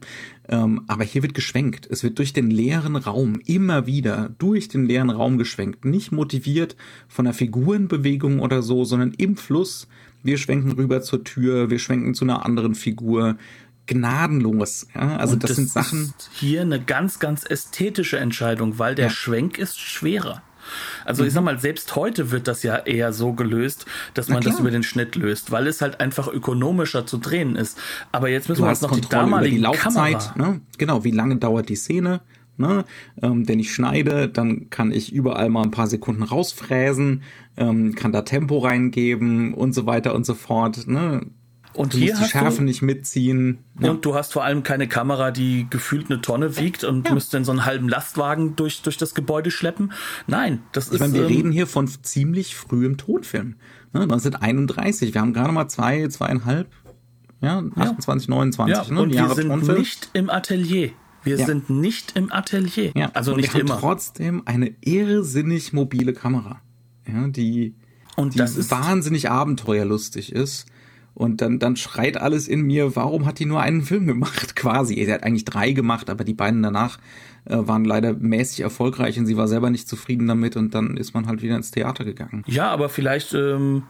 [0.50, 1.88] Ähm, aber hier wird geschwenkt.
[1.90, 5.86] Es wird durch den leeren Raum immer wieder durch den leeren Raum geschwenkt.
[5.86, 6.76] Nicht motiviert
[7.08, 9.88] von einer Figurenbewegung oder so, sondern im Fluss.
[10.24, 13.38] Wir schwenken rüber zur Tür, wir schwenken zu einer anderen Figur
[13.88, 14.88] gnadenlos.
[14.96, 15.18] Ja?
[15.18, 16.14] Also das, das sind Sachen.
[16.32, 19.12] hier eine ganz, ganz ästhetische Entscheidung, weil der ja.
[19.12, 20.42] Schwenk ist schwerer.
[21.06, 21.28] Also mhm.
[21.28, 24.72] ich sag mal, selbst heute wird das ja eher so gelöst, dass man das über
[24.72, 27.78] den Schnitt löst, weil es halt einfach ökonomischer zu drehen ist.
[28.12, 30.62] Aber jetzt müssen du wir uns noch Kontrolle die damalige die Laufzeit, ne?
[30.78, 32.22] Genau, wie lange dauert die Szene?
[32.58, 32.86] Ne?
[33.22, 37.24] Ähm, denn ich schneide, dann kann ich überall mal ein paar Sekunden rausfräsen,
[37.58, 40.86] ähm, kann da Tempo reingeben und so weiter und so fort.
[40.88, 41.26] Ne?
[41.74, 43.60] Und du hier musst die Schärfe nicht mitziehen.
[43.80, 43.92] Ja.
[43.92, 47.14] Und du hast vor allem keine Kamera, die gefühlt eine Tonne wiegt und ja.
[47.14, 49.94] müsste in so einen halben Lastwagen durch, durch das Gebäude schleppen.
[50.28, 51.00] Nein, das ich ist.
[51.00, 53.56] Meine, wir ähm, reden hier von ziemlich frühem Tonfilm.
[53.94, 55.14] Ne, 1931.
[55.14, 56.70] Wir haben gerade mal zwei, zweieinhalb,
[57.42, 58.36] ja, 28, ja.
[58.36, 58.88] 29.
[58.88, 59.78] Ja, ne, und wir sind Tonfilm.
[59.78, 60.92] nicht im Atelier.
[61.24, 61.46] Wir ja.
[61.46, 62.92] sind nicht im Atelier.
[62.96, 63.76] Ja, also und nicht wir immer.
[63.76, 66.62] Haben trotzdem eine irrsinnig mobile Kamera,
[67.08, 67.76] ja, die,
[68.16, 70.66] und die wahnsinnig abenteuerlustig ist
[71.14, 74.56] und dann, dann schreit alles in mir, warum hat die nur einen Film gemacht?
[74.56, 74.96] Quasi.
[74.96, 76.98] Sie hat eigentlich drei gemacht, aber die beiden danach
[77.46, 81.14] äh, waren leider mäßig erfolgreich und sie war selber nicht zufrieden damit und dann ist
[81.14, 82.44] man halt wieder ins Theater gegangen.
[82.48, 83.84] Ja, aber vielleicht ähm,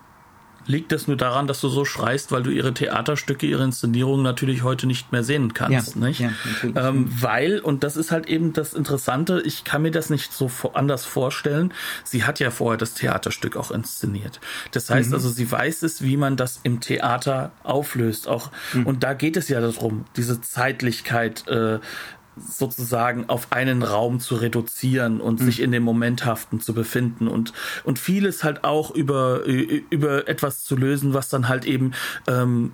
[0.67, 4.63] liegt das nur daran, dass du so schreist, weil du ihre Theaterstücke, ihre Inszenierungen natürlich
[4.63, 6.19] heute nicht mehr sehen kannst, ja, nicht?
[6.19, 6.31] Ja,
[6.75, 10.49] ähm, weil, und das ist halt eben das Interessante, ich kann mir das nicht so
[10.73, 11.73] anders vorstellen.
[12.03, 14.39] Sie hat ja vorher das Theaterstück auch inszeniert.
[14.71, 15.15] Das heißt mhm.
[15.15, 18.27] also, sie weiß es, wie man das im Theater auflöst.
[18.27, 18.85] Auch, mhm.
[18.85, 21.79] und da geht es ja darum, diese Zeitlichkeit, äh,
[22.37, 25.45] sozusagen auf einen Raum zu reduzieren und mhm.
[25.45, 30.75] sich in dem Momenthaften zu befinden und, und vieles halt auch über, über etwas zu
[30.75, 31.91] lösen, was dann halt eben
[32.27, 32.71] ähm,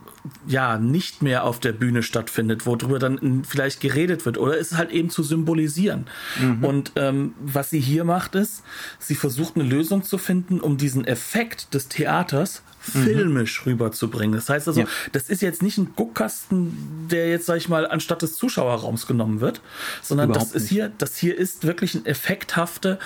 [0.48, 4.92] ja nicht mehr auf der Bühne stattfindet, worüber dann vielleicht geredet wird oder es halt
[4.92, 6.06] eben zu symbolisieren.
[6.40, 6.64] Mhm.
[6.64, 8.64] Und ähm, was sie hier macht ist,
[9.00, 12.62] sie versucht eine Lösung zu finden, um diesen Effekt des Theaters.
[12.92, 13.72] Filmisch mhm.
[13.72, 14.36] rüberzubringen.
[14.36, 14.88] Das heißt also, ja.
[15.12, 19.42] das ist jetzt nicht ein Guckkasten, der jetzt, sag ich mal, anstatt des Zuschauerraums genommen
[19.42, 19.62] wird,
[20.02, 23.00] sondern Überhaupt das ist hier, das hier ist wirklich eine effekthafte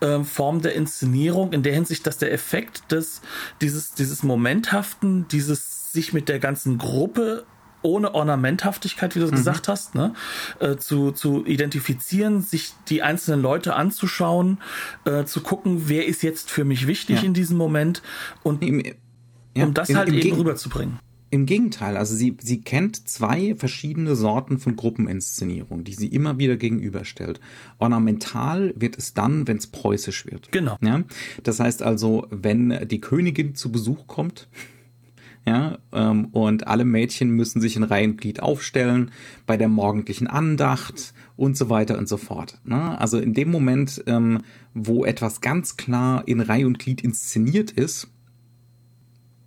[0.00, 3.22] äh, Form der Inszenierung in der Hinsicht, dass der Effekt des,
[3.60, 7.44] dieses, dieses Momenthaften, dieses sich mit der ganzen Gruppe
[7.82, 9.32] ohne Ornamenthaftigkeit, wie du mhm.
[9.32, 10.14] gesagt hast, ne,
[10.58, 14.58] äh, zu, zu identifizieren, sich die einzelnen Leute anzuschauen,
[15.04, 17.22] äh, zu gucken, wer ist jetzt für mich wichtig ja.
[17.22, 18.02] in diesem Moment
[18.42, 18.82] und Im,
[19.58, 20.98] ja, um das im, halt im eben rüberzubringen.
[21.30, 26.56] Im Gegenteil, also sie, sie kennt zwei verschiedene Sorten von Gruppeninszenierung, die sie immer wieder
[26.56, 27.38] gegenüberstellt.
[27.76, 30.50] Ornamental wird es dann, wenn es preußisch wird.
[30.52, 30.78] Genau.
[30.80, 31.02] Ja,
[31.42, 34.48] das heißt also, wenn die Königin zu Besuch kommt,
[35.46, 39.10] ja, ähm, und alle Mädchen müssen sich in Reihenglied aufstellen
[39.44, 42.58] bei der morgendlichen Andacht und so weiter und so fort.
[42.64, 42.98] Ne?
[42.98, 44.40] Also in dem Moment, ähm,
[44.72, 48.08] wo etwas ganz klar in Reihe und Glied inszeniert ist,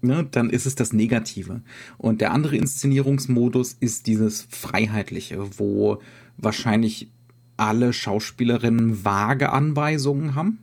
[0.01, 1.61] ne, dann ist es das Negative.
[1.97, 6.01] Und der andere Inszenierungsmodus ist dieses Freiheitliche, wo
[6.37, 7.11] wahrscheinlich
[7.57, 10.59] alle Schauspielerinnen vage Anweisungen haben.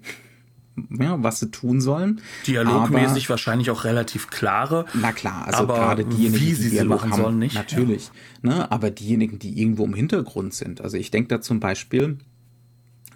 [0.90, 2.20] ja, was sie tun sollen.
[2.46, 4.84] Dialogmäßig aber, wahrscheinlich auch relativ klare.
[4.94, 7.54] Na klar, also gerade diejenigen, wie sie die Dialog machen haben, sollen, nicht.
[7.54, 8.10] Natürlich.
[8.42, 8.50] Ja.
[8.50, 10.80] Ne, aber diejenigen, die irgendwo im Hintergrund sind.
[10.80, 12.18] Also ich denke da zum Beispiel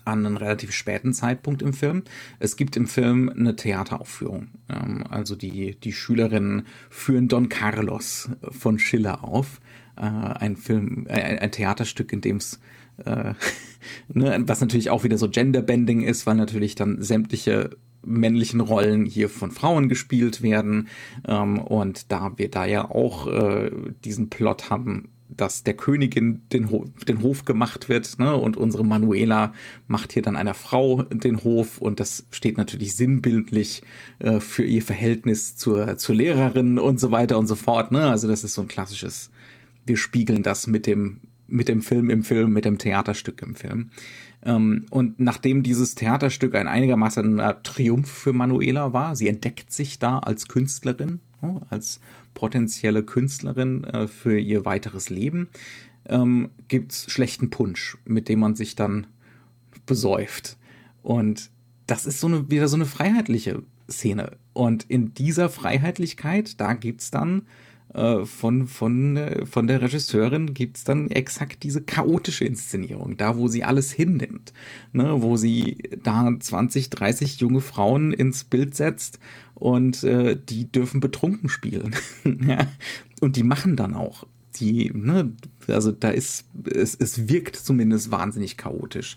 [0.04, 2.02] an einen relativ späten Zeitpunkt im Film.
[2.38, 4.48] Es gibt im Film eine Theateraufführung.
[4.68, 9.60] Ähm, also die, die Schülerinnen führen Don Carlos von Schiller auf.
[9.96, 12.60] Äh, ein Film, äh, ein Theaterstück, in dem es
[13.04, 13.34] äh,
[14.12, 17.70] ne, was natürlich auch wieder so Genderbending ist, weil natürlich dann sämtliche
[18.04, 20.88] männlichen Rollen hier von Frauen gespielt werden.
[21.26, 23.70] Ähm, und da wir da ja auch äh,
[24.04, 28.36] diesen Plot haben, dass der Königin den, Ho den Hof gemacht wird, ne?
[28.36, 29.52] Und unsere Manuela
[29.86, 33.82] macht hier dann einer Frau den Hof und das steht natürlich sinnbildlich
[34.18, 37.92] äh, für ihr Verhältnis zur, zur Lehrerin und so weiter und so fort.
[37.92, 38.08] Ne?
[38.08, 39.30] Also das ist so ein klassisches,
[39.86, 43.90] wir spiegeln das mit dem, mit dem Film im Film, mit dem Theaterstück im Film.
[44.44, 49.98] Ähm, und nachdem dieses Theaterstück ein einigermaßen äh, Triumph für Manuela war, sie entdeckt sich
[49.98, 51.60] da als Künstlerin, ne?
[51.70, 52.00] als
[52.34, 55.48] potenzielle Künstlerin äh, für ihr weiteres Leben,
[56.08, 59.06] ähm, gibt's schlechten Punsch, mit dem man sich dann
[59.86, 60.56] besäuft.
[61.02, 61.50] Und
[61.86, 64.36] das ist so eine, wieder so eine freiheitliche Szene.
[64.52, 67.42] Und in dieser Freiheitlichkeit, da gibt's dann äh,
[68.24, 73.64] von, von, äh, von der Regisseurin gibt's dann exakt diese chaotische Inszenierung, da wo sie
[73.64, 74.52] alles hinnimmt,
[74.92, 79.18] ne, wo sie da 20, 30 junge Frauen ins Bild setzt
[79.54, 81.94] und äh, die dürfen betrunken spielen.
[83.20, 84.26] Und die machen dann auch.
[84.56, 85.32] Die, ne,
[85.68, 89.16] also da ist, es, es wirkt zumindest wahnsinnig chaotisch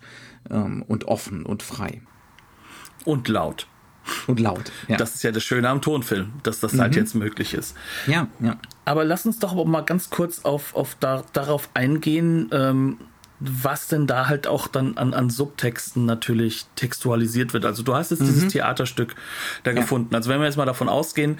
[0.51, 2.01] ähm, und offen und frei.
[3.03, 3.67] Und laut.
[4.27, 4.71] Und laut.
[4.87, 4.97] Ja.
[4.97, 6.81] Das ist ja das Schöne am Tonfilm, dass das halt mhm.
[6.81, 7.75] halt jetzt möglich ist.
[8.07, 8.57] Ja, ja.
[8.85, 12.97] Aber lass uns doch mal ganz kurz auf, auf da, darauf eingehen, ähm,
[13.39, 17.65] was denn da halt auch dann an, an Subtexten natürlich textualisiert wird.
[17.65, 18.27] Also du hast jetzt mhm.
[18.27, 19.15] dieses Theaterstück
[19.63, 19.81] da ja.
[19.81, 20.13] gefunden.
[20.15, 21.39] Also wenn wir jetzt mal davon ausgehen,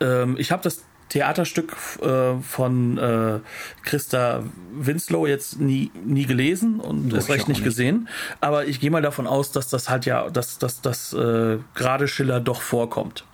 [0.00, 3.40] ähm, ich habe das Theaterstück äh, von äh,
[3.82, 4.42] Christa
[4.72, 8.08] Winslow jetzt nie, nie gelesen und ist recht nicht, nicht gesehen.
[8.40, 12.08] Aber ich gehe mal davon aus, dass das halt ja, dass, dass, dass äh, gerade
[12.08, 13.24] Schiller doch vorkommt.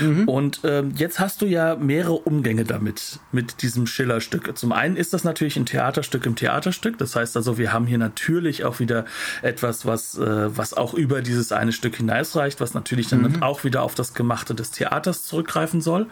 [0.00, 0.28] Mhm.
[0.28, 4.56] Und ähm, jetzt hast du ja mehrere Umgänge damit, mit diesem Schiller-Stück.
[4.56, 6.98] Zum einen ist das natürlich ein Theaterstück im Theaterstück.
[6.98, 9.04] Das heißt also, wir haben hier natürlich auch wieder
[9.42, 13.42] etwas, was, äh, was auch über dieses eine Stück hinausreicht, was natürlich dann mhm.
[13.42, 16.06] auch wieder auf das Gemachte des Theaters zurückgreifen soll.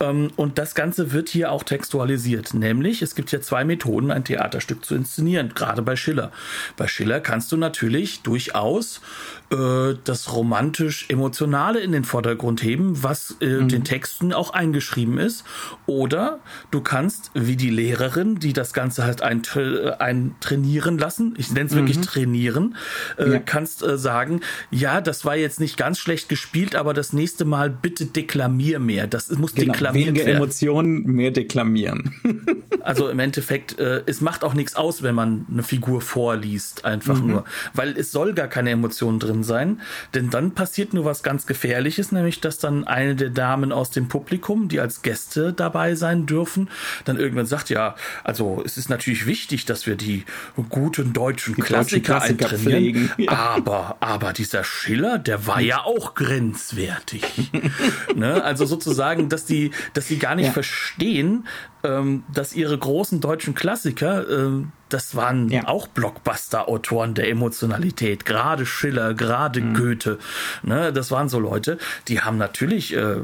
[0.00, 2.54] Ähm, und das Ganze wird hier auch textualisiert.
[2.54, 6.32] Nämlich, es gibt hier zwei Methoden, ein Theaterstück zu inszenieren, gerade bei Schiller.
[6.76, 9.00] Bei Schiller kannst du natürlich durchaus
[9.50, 13.68] äh, das romantisch-emotionale in den Vordergrund heben, was äh, mhm.
[13.68, 15.44] den Texten auch eingeschrieben ist.
[15.86, 19.42] Oder du kannst, wie die Lehrerin, die das Ganze halt ein,
[19.98, 22.02] ein trainieren lassen, ich nenne es wirklich mhm.
[22.02, 22.76] trainieren,
[23.16, 23.38] äh, ja.
[23.38, 27.70] kannst äh, sagen, ja, das war jetzt nicht ganz schlecht gespielt, aber das nächste Mal
[27.70, 29.06] bitte deklamier mehr.
[29.06, 30.36] Das muss genau, deklamiert weniger werden.
[30.36, 32.14] Emotionen, mehr deklamieren.
[32.80, 37.20] also im Endeffekt, äh, es macht auch nichts aus, wenn man eine Figur vorliest, einfach
[37.20, 37.28] mhm.
[37.28, 37.44] nur.
[37.74, 39.80] Weil es soll gar keine Emotionen drin sein,
[40.14, 44.08] denn dann passiert nur was ganz Gefährliches, nämlich dass dann eine der Damen aus dem
[44.08, 46.68] Publikum, die als Gäste dabei sein dürfen,
[47.04, 50.24] dann irgendwann sagt, ja, also es ist natürlich wichtig, dass wir die
[50.68, 53.32] guten deutschen die Klassiker, Klassiker eintrainieren, ja.
[53.32, 57.22] aber, aber dieser Schiller, der war ja auch grenzwertig.
[58.14, 58.42] ne?
[58.42, 60.52] Also sozusagen, dass die, dass sie gar nicht ja.
[60.52, 61.46] verstehen,
[61.84, 65.68] ähm, dass ihre großen deutschen Klassiker, ähm, das waren ja.
[65.68, 69.74] auch Blockbuster-Autoren der Emotionalität, gerade Schiller, gerade mhm.
[69.74, 70.18] Goethe.
[70.62, 71.78] Ne, das waren so Leute,
[72.08, 73.16] die haben natürlich äh,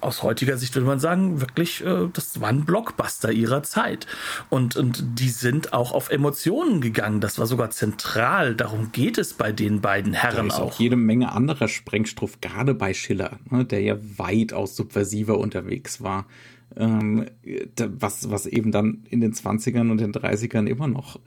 [0.00, 4.06] aus heutiger Sicht würde man sagen, wirklich, äh, das waren Blockbuster ihrer Zeit.
[4.48, 7.20] Und, und die sind auch auf Emotionen gegangen.
[7.20, 8.54] Das war sogar zentral.
[8.54, 10.72] Darum geht es bei den beiden Herren da ist auch.
[10.72, 16.26] auch jede Menge anderer Sprengstoff, gerade bei Schiller, ne, der ja weitaus subversiver unterwegs war
[16.76, 17.26] ähm,
[17.76, 21.20] was, was eben dann in den 20ern und den 30ern immer noch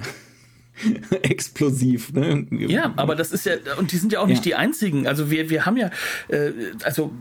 [1.21, 2.13] explosiv.
[2.13, 2.47] Ne?
[2.51, 4.43] Ja, aber das ist ja, und die sind ja auch nicht ja.
[4.43, 5.07] die einzigen.
[5.07, 5.89] Also wir, wir haben ja,
[6.27, 6.51] äh,
[6.83, 7.13] also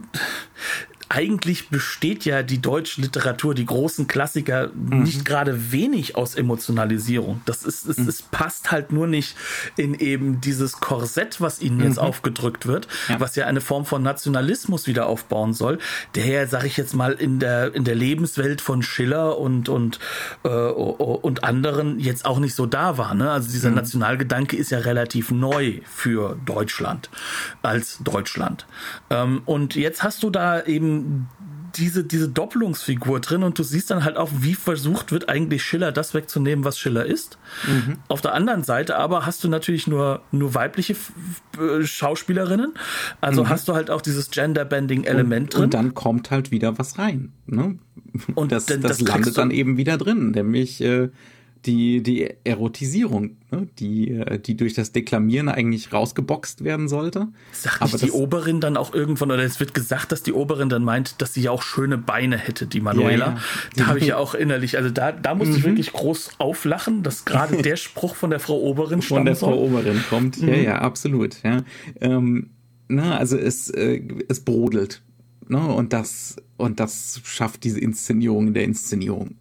[1.09, 5.03] eigentlich besteht ja die deutsche Literatur, die großen Klassiker, mhm.
[5.03, 7.41] nicht gerade wenig aus Emotionalisierung.
[7.45, 8.07] Das ist, es, mhm.
[8.07, 9.35] es passt halt nur nicht
[9.77, 12.03] in eben dieses Korsett, was ihnen jetzt mhm.
[12.03, 13.19] aufgedrückt wird, ja.
[13.19, 15.79] was ja eine Form von Nationalismus wieder aufbauen soll,
[16.15, 19.99] der ja, sag ich jetzt mal, in der, in der Lebenswelt von Schiller und, und,
[20.43, 23.13] äh, und anderen jetzt auch nicht so da war.
[23.13, 23.29] Ne?
[23.29, 23.75] Also dieser mhm.
[23.75, 27.09] Nationalgedanke ist ja relativ neu für Deutschland
[27.61, 28.65] als Deutschland.
[29.09, 30.94] Ähm, und jetzt hast du da eben
[31.77, 35.91] diese, diese Doppelungsfigur drin und du siehst dann halt auch, wie versucht wird, eigentlich Schiller
[35.91, 37.37] das wegzunehmen, was Schiller ist.
[37.67, 37.97] Mhm.
[38.07, 40.95] Auf der anderen Seite aber hast du natürlich nur, nur weibliche
[41.59, 42.73] äh, Schauspielerinnen.
[43.21, 43.49] Also mhm.
[43.49, 45.63] hast du halt auch dieses Gender-Bending-Element drin.
[45.63, 47.33] Und dann kommt halt wieder was rein.
[47.45, 47.77] Ne?
[48.35, 51.09] Und das, das, das landet dann eben wieder drin, nämlich äh,
[51.65, 53.67] die, die Erotisierung, ne?
[53.79, 57.27] die, äh, die durch das Deklamieren eigentlich rausgeboxt werden sollte.
[57.51, 60.83] Sagt Aber die Oberin dann auch irgendwann, oder es wird gesagt, dass die Oberin dann
[60.83, 63.25] meint, dass sie ja auch schöne Beine hätte, die Manuela.
[63.25, 63.39] Ja, ja.
[63.75, 65.57] Da habe ich ja auch innerlich, also da, da musste mhm.
[65.57, 69.57] ich wirklich groß auflachen, dass gerade der Spruch von der Frau Oberin Von der Frau
[69.57, 70.41] Oberin kommt.
[70.41, 70.49] Mhm.
[70.49, 71.41] Ja, ja, absolut.
[71.43, 71.63] Ja.
[72.01, 72.51] Ähm,
[72.87, 75.01] na, also es, äh, es brodelt.
[75.47, 75.59] Ne?
[75.59, 79.35] Und das, und das schafft diese Inszenierung in der Inszenierung.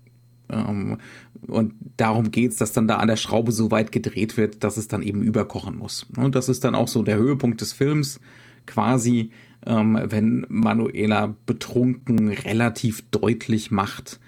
[0.51, 0.99] Ähm,
[1.47, 4.89] und darum geht's, dass dann da an der Schraube so weit gedreht wird, dass es
[4.89, 6.07] dann eben überkochen muss.
[6.17, 8.21] Und das ist dann auch so der Höhepunkt des Films,
[8.67, 9.31] quasi,
[9.67, 14.21] ähm, wenn Manuela betrunken relativ deutlich macht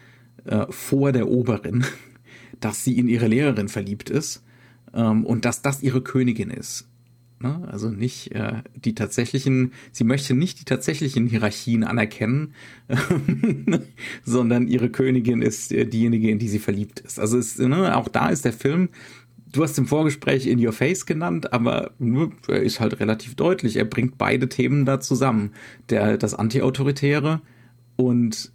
[0.45, 1.85] äh, vor der Oberin,
[2.61, 4.43] dass sie in ihre Lehrerin verliebt ist
[4.95, 6.89] ähm, und dass das ihre Königin ist.
[7.39, 7.69] Ne?
[7.71, 12.55] Also nicht äh, die tatsächlichen, sie möchte nicht die tatsächlichen Hierarchien anerkennen,
[14.25, 17.21] sondern ihre Königin ist äh, diejenige, in die sie verliebt ist.
[17.21, 18.89] Also es, ne, auch da ist der Film,
[19.53, 23.77] du hast im Vorgespräch In Your Face genannt, aber ne, er ist halt relativ deutlich.
[23.77, 25.53] Er bringt beide Themen da zusammen.
[25.91, 27.43] Der, das Anti-Autoritäre
[27.97, 28.53] und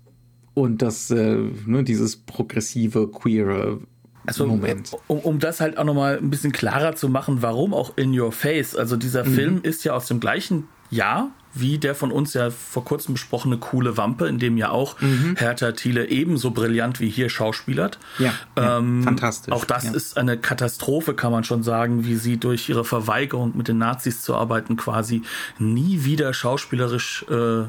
[0.54, 3.80] und das, äh, ne, dieses progressive, queere,
[4.26, 4.92] also, Moment.
[5.08, 8.32] Um, um das halt auch nochmal ein bisschen klarer zu machen, warum auch In Your
[8.32, 8.76] Face.
[8.76, 9.34] Also dieser mhm.
[9.34, 13.58] Film ist ja aus dem gleichen Jahr wie der von uns ja vor kurzem besprochene
[13.58, 15.36] Coole Wampe, in dem ja auch mhm.
[15.38, 18.00] Hertha Thiele ebenso brillant wie hier schauspielert.
[18.20, 19.54] Ja, ähm, ja fantastisch.
[19.54, 19.92] Auch das ja.
[19.92, 24.22] ist eine Katastrophe, kann man schon sagen, wie sie durch ihre Verweigerung mit den Nazis
[24.22, 25.24] zu arbeiten quasi
[25.60, 27.64] nie wieder schauspielerisch, äh,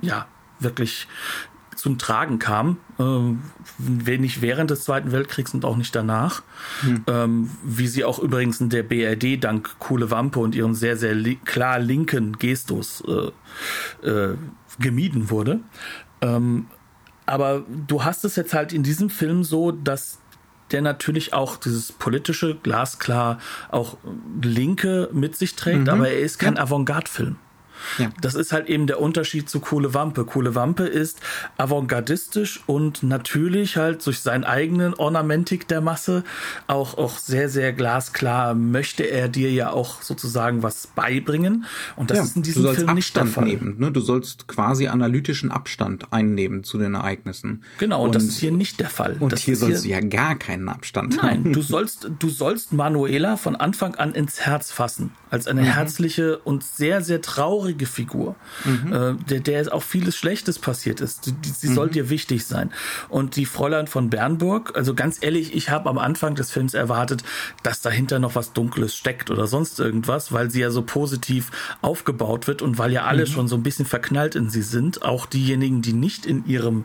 [0.00, 0.26] ja,
[0.58, 1.06] wirklich
[1.78, 3.04] zum Tragen kam, äh,
[3.78, 6.42] wenig während des Zweiten Weltkriegs und auch nicht danach.
[6.80, 7.04] Hm.
[7.06, 11.14] Ähm, wie sie auch übrigens in der BRD dank Coole Wampe und ihrem sehr, sehr
[11.14, 14.36] li klar linken Gestus äh, äh,
[14.80, 15.60] gemieden wurde.
[16.20, 16.66] Ähm,
[17.26, 20.18] aber du hast es jetzt halt in diesem Film so, dass
[20.72, 23.38] der natürlich auch dieses politische, glasklar
[23.70, 23.98] auch
[24.42, 25.88] Linke mit sich trägt, mhm.
[25.88, 26.62] aber er ist kein ja.
[26.62, 27.36] Avantgarde-Film.
[27.98, 28.10] Ja.
[28.20, 30.24] Das ist halt eben der Unterschied zu Kohle Wampe.
[30.24, 31.20] Kohle Wampe ist
[31.56, 36.24] avantgardistisch und natürlich halt durch seinen eigenen Ornamentik der Masse
[36.66, 41.64] auch, auch sehr, sehr glasklar möchte er dir ja auch sozusagen was beibringen.
[41.96, 43.44] Und das ja, ist in diesem Film nicht Abstand der Fall.
[43.44, 43.92] Nehmen, ne?
[43.92, 47.64] Du sollst quasi analytischen Abstand einnehmen zu den Ereignissen.
[47.78, 49.16] Genau, und, und das ist hier nicht der Fall.
[49.20, 51.52] Und das hier sollst du ja gar keinen Abstand Nein, haben.
[51.52, 55.12] du sollst, du sollst Manuela von Anfang an ins Herz fassen.
[55.30, 55.66] Als eine mhm.
[55.66, 58.92] herzliche und sehr, sehr traurige traurige Figur, mhm.
[58.92, 61.26] äh, der, der auch vieles Schlechtes passiert ist.
[61.26, 61.74] Die, die, sie mhm.
[61.74, 62.70] soll dir wichtig sein.
[63.08, 67.24] Und die Fräulein von Bernburg, also ganz ehrlich, ich habe am Anfang des Films erwartet,
[67.62, 71.50] dass dahinter noch was Dunkles steckt oder sonst irgendwas, weil sie ja so positiv
[71.82, 73.26] aufgebaut wird und weil ja alle mhm.
[73.26, 76.84] schon so ein bisschen verknallt in sie sind, auch diejenigen, die nicht in ihrem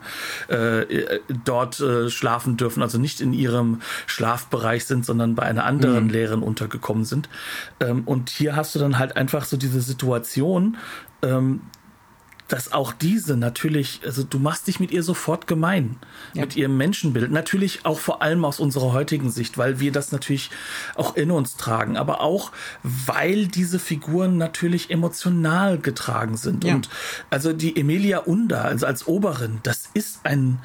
[0.50, 5.66] äh, äh dort äh, schlafen dürfen, also nicht in ihrem Schlafbereich sind, sondern bei einer
[5.66, 6.10] anderen mhm.
[6.10, 7.30] Lehrerin untergekommen sind.
[7.80, 10.73] Ähm, und hier hast du dann halt einfach so diese Situation,
[11.22, 11.62] ähm,
[12.54, 15.98] dass auch diese natürlich, also du machst dich mit ihr sofort gemein,
[16.34, 16.42] ja.
[16.42, 17.32] mit ihrem Menschenbild.
[17.32, 20.52] Natürlich auch vor allem aus unserer heutigen Sicht, weil wir das natürlich
[20.96, 22.52] auch in uns tragen, aber auch,
[22.84, 26.64] weil diese Figuren natürlich emotional getragen sind.
[26.64, 26.76] Ja.
[26.76, 26.90] Und
[27.30, 30.60] also die Emilia Unda, also als Oberin, das ist ein,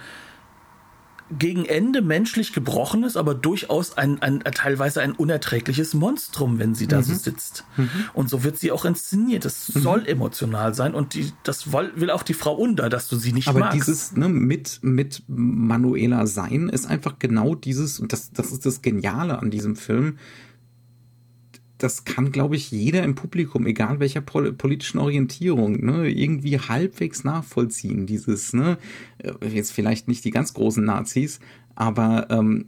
[1.36, 6.86] gegen Ende menschlich gebrochen ist, aber durchaus ein, ein, teilweise ein unerträgliches Monstrum, wenn sie
[6.86, 7.02] da mhm.
[7.02, 7.64] so sitzt.
[7.76, 7.90] Mhm.
[8.14, 9.44] Und so wird sie auch inszeniert.
[9.44, 9.80] Das mhm.
[9.80, 13.48] soll emotional sein und die, das will auch die Frau Under, dass du sie nicht
[13.48, 13.72] aber magst.
[13.72, 18.64] Aber dieses ne, mit, mit Manuela sein ist einfach genau dieses, und das, das ist
[18.64, 20.18] das Geniale an diesem Film,
[21.78, 27.24] das kann, glaube ich, jeder im Publikum, egal welcher pol politischen Orientierung, ne, irgendwie halbwegs
[27.24, 28.06] nachvollziehen.
[28.06, 28.78] Dieses, ne,
[29.18, 31.38] äh, jetzt vielleicht nicht die ganz großen Nazis,
[31.76, 32.66] aber ähm,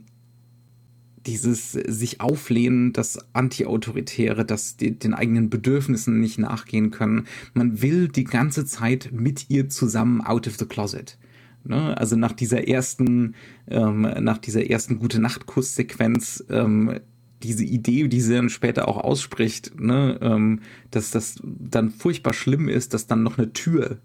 [1.25, 7.27] dieses sich auflehnen, das Anti-Autoritäre, das die, den eigenen Bedürfnissen nicht nachgehen können.
[7.53, 11.17] Man will die ganze Zeit mit ihr zusammen out of the closet.
[11.63, 11.95] Ne?
[11.97, 13.35] Also nach dieser ersten,
[13.67, 16.99] ähm, nach dieser ersten gute Nacht-Kuss-Sequenz ähm,
[17.43, 20.61] diese Idee, die sie dann später auch ausspricht, ne, ähm,
[20.91, 23.97] dass das dann furchtbar schlimm ist, dass dann noch eine Tür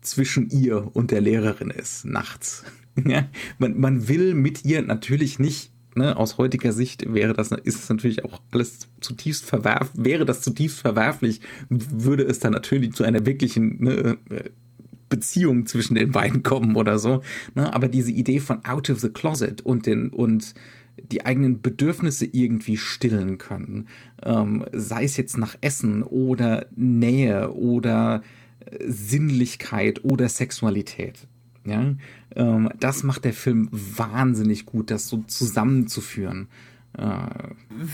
[0.00, 2.64] zwischen ihr und der Lehrerin ist, nachts.
[3.06, 3.28] ja,
[3.58, 7.88] man, man will mit ihr natürlich nicht, ne, aus heutiger Sicht wäre das, ist es
[7.88, 13.26] natürlich auch alles zutiefst verwerf, wäre das zutiefst verwerflich, würde es dann natürlich zu einer
[13.26, 14.18] wirklichen, ne,
[15.10, 17.22] Beziehung zwischen den beiden kommen oder so.
[17.54, 17.74] Ne?
[17.74, 20.54] Aber diese Idee von out of the closet und den und
[21.10, 23.88] die eigenen Bedürfnisse irgendwie stillen können,
[24.22, 28.22] ähm, sei es jetzt nach Essen oder Nähe oder
[28.64, 31.26] äh, Sinnlichkeit oder Sexualität.
[31.64, 31.94] Ja,
[32.36, 36.48] ähm, das macht der Film wahnsinnig gut, das so zusammenzuführen.
[36.98, 37.50] Äh, ja,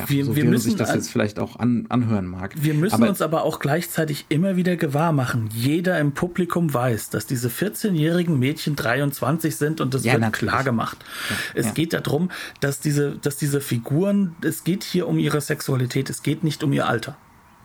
[0.07, 2.55] wir, so wir müssen sich das jetzt vielleicht auch an, anhören mag.
[2.57, 5.51] Wir müssen aber, uns aber auch gleichzeitig immer wieder gewahr machen.
[5.53, 10.51] Jeder im Publikum weiß, dass diese 14-jährigen Mädchen 23 sind und das ja, wird natürlich.
[10.51, 11.05] klar gemacht.
[11.29, 12.31] Ja, es geht darum,
[12.61, 16.73] dass diese, dass diese Figuren, es geht hier um ihre Sexualität, es geht nicht um
[16.73, 17.17] ihr Alter.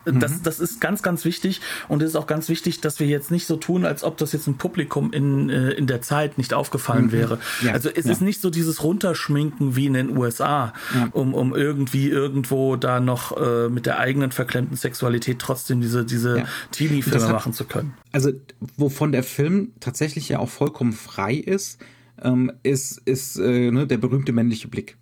[0.06, 0.44] Das, mhm.
[0.44, 3.46] das ist ganz, ganz wichtig und es ist auch ganz wichtig, dass wir jetzt nicht
[3.46, 7.08] so tun, als ob das jetzt ein Publikum in, äh, in der Zeit nicht aufgefallen
[7.08, 7.12] mhm.
[7.12, 7.40] wäre.
[7.64, 7.74] Ja.
[7.74, 8.12] Also es ja.
[8.12, 11.10] ist nicht so dieses Runterschminken wie in den USA, ja.
[11.12, 16.46] um, um irgendwie irgendwo da noch äh, mit der eigenen verklemmten Sexualität trotzdem diese, diese
[16.72, 17.94] Teenie-Filme machen zu können.
[18.12, 18.32] Also
[18.78, 21.80] wovon der Film tatsächlich ja auch vollkommen frei ist,
[22.22, 24.98] ähm, ist, ist äh, ne, der berühmte männliche Blick.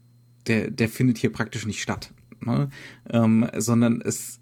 [0.47, 2.11] Der, der findet hier praktisch nicht statt.
[2.41, 2.69] Ne?
[3.09, 4.38] Ähm, sondern es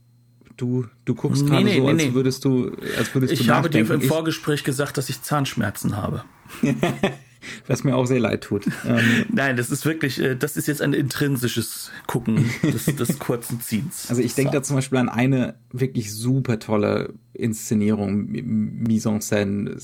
[0.58, 3.46] Du, du guckst nee, gerade nee, so, nee, als würdest du, als würdest ich du
[3.46, 6.24] Ich habe dir im Vorgespräch gesagt, dass ich Zahnschmerzen habe.
[7.68, 8.68] Was mir auch sehr leid tut.
[8.88, 13.60] Ähm, Nein, das ist wirklich, äh, das ist jetzt ein intrinsisches Gucken des, des kurzen
[13.60, 14.10] Ziehens.
[14.10, 19.78] Also ich denke da zum Beispiel an eine wirklich super tolle Inszenierung, Mise en scène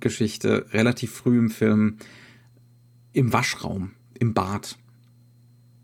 [0.00, 1.98] Geschichte, relativ früh im Film,
[3.12, 4.78] im Waschraum, im Bad.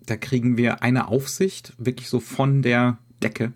[0.07, 3.53] Da kriegen wir eine Aufsicht, wirklich so von der Decke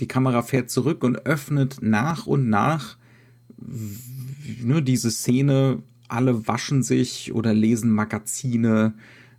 [0.00, 2.96] die Kamera fährt zurück und öffnet nach und nach
[4.62, 5.82] nur diese Szene.
[6.08, 8.94] Alle waschen sich oder lesen Magazine,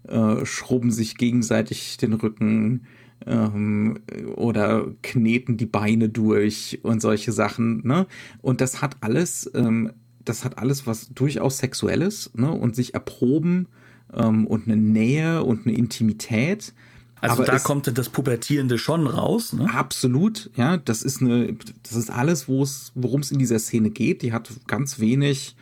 [0.07, 2.85] äh, schrubben sich gegenseitig den Rücken
[3.25, 3.99] ähm,
[4.35, 7.85] oder kneten die Beine durch und solche Sachen.
[7.85, 8.05] Ne?
[8.41, 9.93] Und das hat alles, ähm,
[10.23, 12.51] das hat alles was durchaus Sexuelles ne?
[12.51, 13.67] und sich erproben
[14.13, 16.73] ähm, und eine Nähe und eine Intimität
[17.21, 19.53] also Aber da kommt das Pubertierende schon raus.
[19.53, 19.73] Ne?
[19.73, 20.77] Absolut, ja.
[20.77, 24.21] Das ist eine, das ist alles, wo es, worum es in dieser Szene geht.
[24.21, 25.55] Die hat ganz wenig,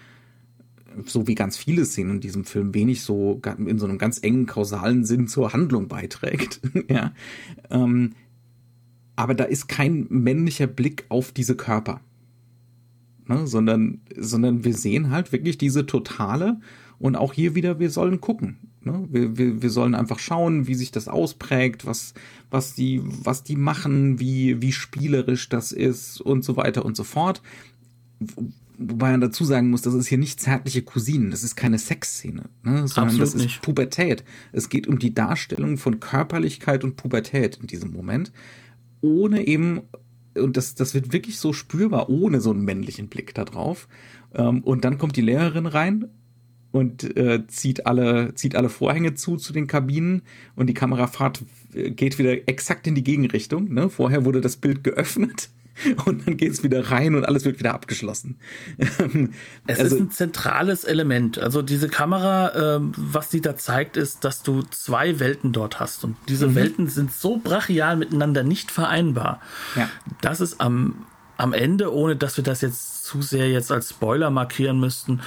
[1.06, 4.46] so wie ganz viele Szenen in diesem Film, wenig so in so einem ganz engen
[4.46, 6.62] kausalen Sinn zur Handlung beiträgt.
[6.90, 7.14] ja.
[7.70, 8.14] Ähm,
[9.16, 12.02] aber da ist kein männlicher Blick auf diese Körper.
[13.26, 13.48] Ne?
[13.48, 16.60] Sondern, sondern wir sehen halt wirklich diese totale
[17.00, 18.58] und auch hier wieder, wir sollen gucken.
[18.84, 19.08] Ne?
[19.12, 22.14] Wir, wir, wir sollen einfach schauen, wie sich das ausprägt, was,
[22.50, 27.04] was, die, was die machen, wie, wie spielerisch das ist und so weiter und so
[27.04, 27.42] fort.
[28.80, 32.44] Wobei man dazu sagen muss, das ist hier nicht zärtliche Cousinen, das ist keine Sexszene,
[32.64, 32.88] ne?
[32.88, 33.62] sondern Absolut das ist nicht.
[33.62, 34.24] Pubertät.
[34.52, 38.32] Es geht um die Darstellung von Körperlichkeit und Pubertät in diesem Moment,
[39.02, 39.82] ohne eben,
[40.36, 43.88] und das, das wird wirklich so spürbar, ohne so einen männlichen Blick da drauf.
[44.34, 46.06] Ähm, und dann kommt die Lehrerin rein
[46.72, 50.22] und äh, zieht alle zieht alle Vorhänge zu zu den Kabinen
[50.56, 51.42] und die Kamerafahrt
[51.74, 53.74] äh, geht wieder exakt in die Gegenrichtung.
[53.74, 53.90] Ne?
[53.90, 55.50] Vorher wurde das Bild geöffnet
[56.06, 58.38] und dann geht's wieder rein und alles wird wieder abgeschlossen.
[59.68, 61.40] es also, ist ein zentrales Element.
[61.40, 66.04] Also diese Kamera, äh, was sie da zeigt, ist, dass du zwei Welten dort hast
[66.04, 66.56] und diese mhm.
[66.56, 69.42] Welten sind so brachial miteinander nicht vereinbar.
[69.76, 69.90] Ja.
[70.22, 71.06] Das ist am
[71.40, 75.22] am Ende, ohne dass wir das jetzt zu sehr jetzt als Spoiler markieren müssten,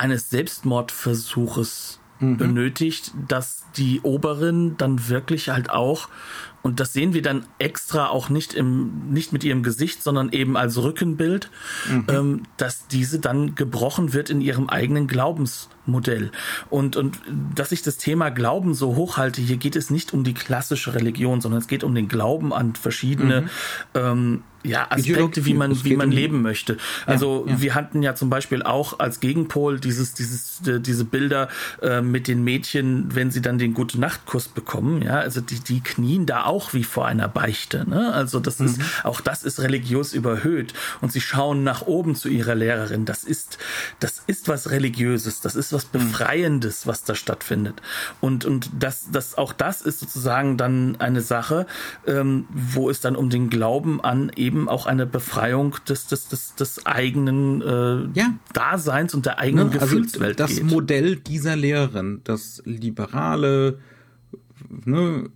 [0.00, 2.36] eines Selbstmordversuches mhm.
[2.36, 6.08] benötigt, dass die Oberin dann wirklich halt auch
[6.62, 10.56] und das sehen wir dann extra auch nicht im nicht mit ihrem Gesicht, sondern eben
[10.56, 11.50] als Rückenbild,
[11.88, 12.06] mhm.
[12.10, 16.32] ähm, dass diese dann gebrochen wird in ihrem eigenen Glaubensmodell.
[16.68, 17.18] Und und
[17.54, 21.40] dass ich das Thema Glauben so hochhalte, hier geht es nicht um die klassische Religion,
[21.40, 23.48] sondern es geht um den Glauben an verschiedene mhm.
[23.94, 26.76] ähm, ja, Aspekte, wie man, wie man leben möchte.
[27.06, 27.60] Also ja, ja.
[27.60, 31.48] wir hatten ja zum Beispiel auch als Gegenpol dieses, dieses, äh, diese Bilder
[31.82, 35.80] äh, mit den Mädchen, wenn sie dann den gute Nachtkuss bekommen, ja, also die, die
[35.80, 38.12] knien da auch wie vor einer Beichte, ne?
[38.12, 38.66] Also das mhm.
[38.66, 43.04] ist, auch das ist religiös überhöht und sie schauen nach oben zu ihrer Lehrerin.
[43.04, 43.58] Das ist,
[43.98, 45.90] das ist was Religiöses, das ist was mhm.
[45.92, 47.80] Befreiendes, was da stattfindet.
[48.20, 51.66] Und, und das, das, auch das ist sozusagen dann eine Sache,
[52.06, 56.28] ähm, wo es dann um den Glauben an eben eben auch eine Befreiung des, des,
[56.28, 58.34] des, des eigenen äh, ja.
[58.52, 60.64] Daseins und der eigenen ne, also Gefühlswelt das geht.
[60.64, 63.78] Modell dieser Lehrerin, das liberale,
[64.84, 65.30] ne,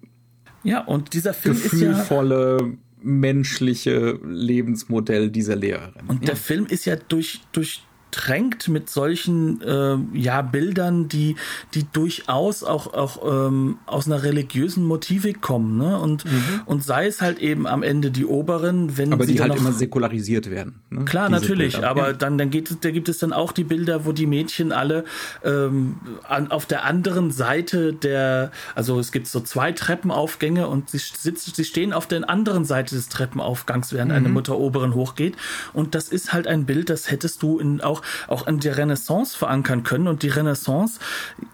[0.65, 6.07] ja, und dieser Film gefühlvolle, ist ja, menschliche Lebensmodell dieser Lehrerin.
[6.09, 6.27] Und ja.
[6.29, 7.83] der Film ist ja durch, durch
[8.15, 11.37] durchtränkt mit solchen äh, ja Bildern, die
[11.75, 15.99] die durchaus auch auch ähm, aus einer religiösen Motivik kommen, ne?
[15.99, 16.61] Und mhm.
[16.67, 19.73] und sei es halt eben am Ende die Oberen, wenn aber sie die halt immer
[19.73, 20.81] säkularisiert werden.
[20.91, 21.05] Ne?
[21.05, 21.91] Klar, Diese natürlich, Bilder.
[21.91, 22.13] aber ja.
[22.13, 25.05] dann dann geht da gibt es dann auch die Bilder, wo die Mädchen alle
[25.45, 25.97] ähm,
[26.29, 31.53] an, auf der anderen Seite der, also es gibt so zwei Treppenaufgänge und sie sitzen,
[31.55, 34.17] sie stehen auf der anderen Seite des Treppenaufgangs, während mhm.
[34.17, 35.37] eine Mutter Oberen hochgeht
[35.73, 39.37] und das ist halt ein Bild, das hättest du in, auch, auch in der Renaissance
[39.37, 40.09] verankern können.
[40.09, 41.01] Und die Renaissance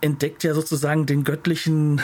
[0.01, 2.01] entdeckt ja sozusagen den göttlichen,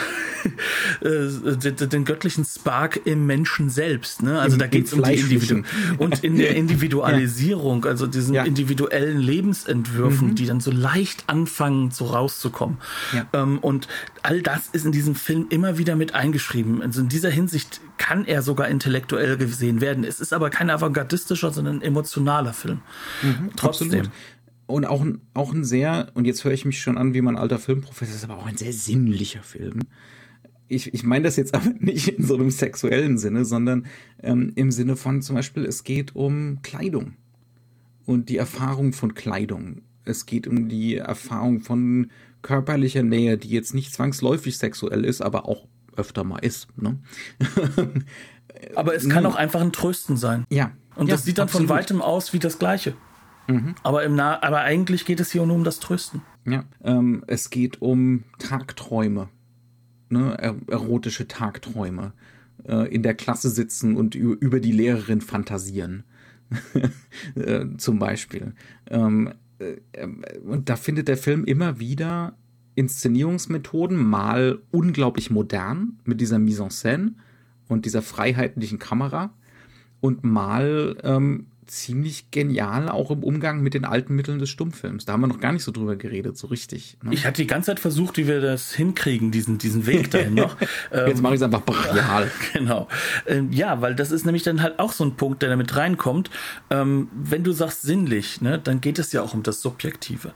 [1.01, 4.23] äh, den, göttlichen Spark im Menschen selbst.
[4.23, 4.39] Ne?
[4.39, 5.63] Also Im, da geht es um die Individu
[5.97, 8.43] und in der Individualisierung, also diesen ja.
[8.43, 10.35] individuellen Lebensentwürfen, mhm.
[10.35, 12.77] die dann so leicht anfangen, so rauszukommen.
[13.13, 13.25] Ja.
[13.33, 13.87] Ähm, und
[14.23, 16.81] all das ist in diesem Film immer wieder mit eingeschrieben.
[16.81, 20.03] Also in dieser Hinsicht kann er sogar intellektuell gesehen werden.
[20.03, 22.79] Es ist aber kein avantgardistischer, sondern ein emotionaler Film.
[23.21, 23.87] Mhm, Trotzdem.
[23.87, 24.11] Absolut.
[24.67, 27.37] Und auch ein, auch ein sehr, und jetzt höre ich mich schon an wie mein
[27.37, 29.79] alter Filmprofessor, ist aber auch ein sehr sinnlicher Film.
[30.67, 33.85] Ich, ich meine das jetzt aber nicht in so einem sexuellen Sinne, sondern
[34.21, 37.13] ähm, im Sinne von zum Beispiel, es geht um Kleidung
[38.05, 39.83] und die Erfahrung von Kleidung.
[40.03, 42.11] Es geht um die Erfahrung von
[42.41, 46.67] körperlicher Nähe, die jetzt nicht zwangsläufig sexuell ist, aber auch öfter mal ist.
[46.77, 46.99] Ne?
[48.75, 50.45] aber es kann auch einfach ein Trösten sein.
[50.49, 50.71] Ja.
[50.95, 51.67] Und ja, das sieht dann absolut.
[51.67, 52.95] von weitem aus wie das Gleiche.
[53.47, 53.75] Mhm.
[53.83, 56.21] Aber, im nah aber eigentlich geht es hier nur um das Trösten.
[56.45, 56.63] Ja.
[56.83, 59.29] Ähm, es geht um Tagträume.
[60.09, 60.35] Ne?
[60.39, 62.13] Er erotische Tagträume.
[62.63, 66.03] Äh, in der Klasse sitzen und über die Lehrerin fantasieren.
[67.35, 68.53] äh, zum Beispiel.
[68.89, 70.07] Ähm, äh,
[70.45, 72.35] und da findet der Film immer wieder
[72.75, 77.11] Inszenierungsmethoden, mal unglaublich modern mit dieser Mise en scène
[77.67, 79.33] und dieser freiheitlichen Kamera
[79.99, 85.05] und mal ähm, ziemlich genial auch im Umgang mit den alten Mitteln des Stummfilms.
[85.05, 86.97] Da haben wir noch gar nicht so drüber geredet, so richtig.
[87.03, 87.13] Ne?
[87.13, 90.57] Ich hatte die ganze Zeit versucht, wie wir das hinkriegen, diesen, diesen Weg dahin noch.
[90.91, 92.31] Jetzt mache ich es einfach brachial.
[92.53, 92.87] genau.
[93.25, 96.29] Ähm, ja, weil das ist nämlich dann halt auch so ein Punkt, der damit reinkommt.
[96.69, 100.33] Ähm, wenn du sagst sinnlich, ne, dann geht es ja auch um das Subjektive.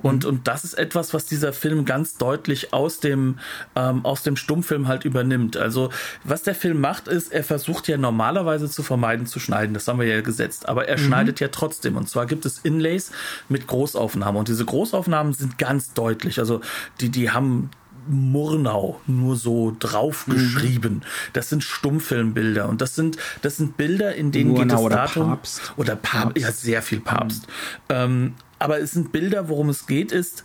[0.00, 0.30] Und, mhm.
[0.30, 3.38] und das ist etwas, was dieser Film ganz deutlich aus dem,
[3.76, 5.56] ähm, aus dem Stummfilm halt übernimmt.
[5.56, 5.90] Also,
[6.24, 9.74] was der Film macht, ist, er versucht ja normalerweise zu vermeiden, zu schneiden.
[9.74, 10.68] Das haben wir ja gesetzt.
[10.68, 11.04] Aber er mhm.
[11.04, 11.96] schneidet ja trotzdem.
[11.96, 13.12] Und zwar gibt es Inlays
[13.48, 14.38] mit Großaufnahmen.
[14.38, 16.38] Und diese Großaufnahmen sind ganz deutlich.
[16.38, 16.60] Also,
[17.00, 17.70] die, die haben
[18.08, 20.94] Murnau nur so draufgeschrieben.
[20.94, 21.02] Mhm.
[21.32, 25.22] Das sind Stummfilmbilder und das sind das sind Bilder, in denen Murnau geht das Datum
[25.22, 25.72] oder Papst.
[25.76, 27.46] oder Papst, ja sehr viel Papst.
[27.46, 27.52] Mhm.
[27.90, 30.44] Ähm, aber es sind Bilder, worum es geht, ist,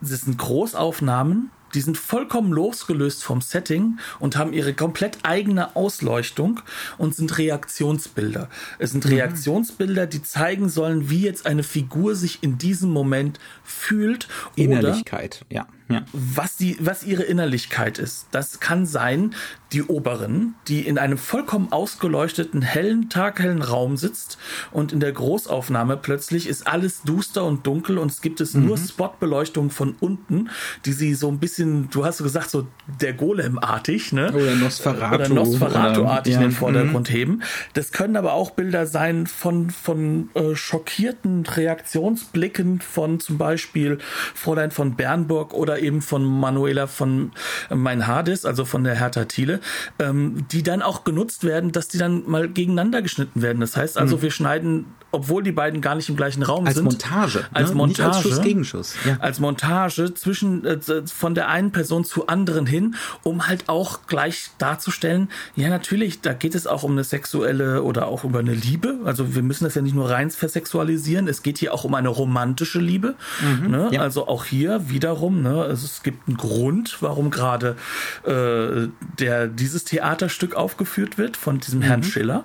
[0.00, 6.60] es sind Großaufnahmen, die sind vollkommen losgelöst vom Setting und haben ihre komplett eigene Ausleuchtung
[6.96, 8.48] und sind Reaktionsbilder.
[8.78, 9.12] Es sind mhm.
[9.12, 14.28] Reaktionsbilder, die zeigen sollen, wie jetzt eine Figur sich in diesem Moment fühlt.
[14.54, 15.66] Innerlichkeit, ja.
[15.88, 16.04] Ja.
[16.12, 18.26] Was, die, was ihre Innerlichkeit ist.
[18.30, 19.34] Das kann sein,
[19.72, 24.38] die Oberin, die in einem vollkommen ausgeleuchteten, hellen, taghellen Raum sitzt
[24.70, 28.66] und in der Großaufnahme plötzlich ist alles duster und dunkel und es gibt es mhm.
[28.66, 30.48] nur Spotbeleuchtung von unten,
[30.86, 32.66] die sie so ein bisschen, du hast so gesagt, so
[33.00, 34.32] der Golem-artig, ne?
[34.32, 35.14] Oder Nosferatu.
[35.14, 36.40] Oder Nosferatu-artig ja.
[36.40, 37.12] in den Vordergrund mhm.
[37.12, 37.42] heben.
[37.74, 43.98] Das können aber auch Bilder sein von, von äh, schockierten Reaktionsblicken von zum Beispiel
[44.34, 47.32] Fräulein von Bernburg oder eben von Manuela von
[47.70, 49.60] äh, Meinhardis, also von der Hertha Thiele
[49.98, 53.60] ähm, die dann auch genutzt werden, dass die dann mal gegeneinander geschnitten werden.
[53.60, 54.22] Das heißt also, mhm.
[54.22, 56.84] wir schneiden obwohl die beiden gar nicht im gleichen Raum als sind.
[56.84, 57.76] Montage, als ne?
[57.76, 58.08] Montage.
[58.08, 58.94] Nicht als Schuss Gegenschuss.
[59.06, 59.16] Ja.
[59.20, 64.50] Als Montage zwischen, äh, von der einen Person zu anderen hin, um halt auch gleich
[64.58, 68.98] darzustellen, ja, natürlich, da geht es auch um eine sexuelle oder auch über eine Liebe.
[69.04, 71.26] Also wir müssen das ja nicht nur rein versexualisieren.
[71.26, 73.14] Es geht hier auch um eine romantische Liebe.
[73.40, 73.88] Mhm, ne?
[73.92, 74.02] ja.
[74.02, 75.67] Also auch hier wiederum, ne?
[75.68, 77.76] Also es gibt einen Grund, warum gerade
[78.24, 78.88] äh,
[79.18, 81.84] der, dieses Theaterstück aufgeführt wird von diesem mhm.
[81.84, 82.44] Herrn Schiller.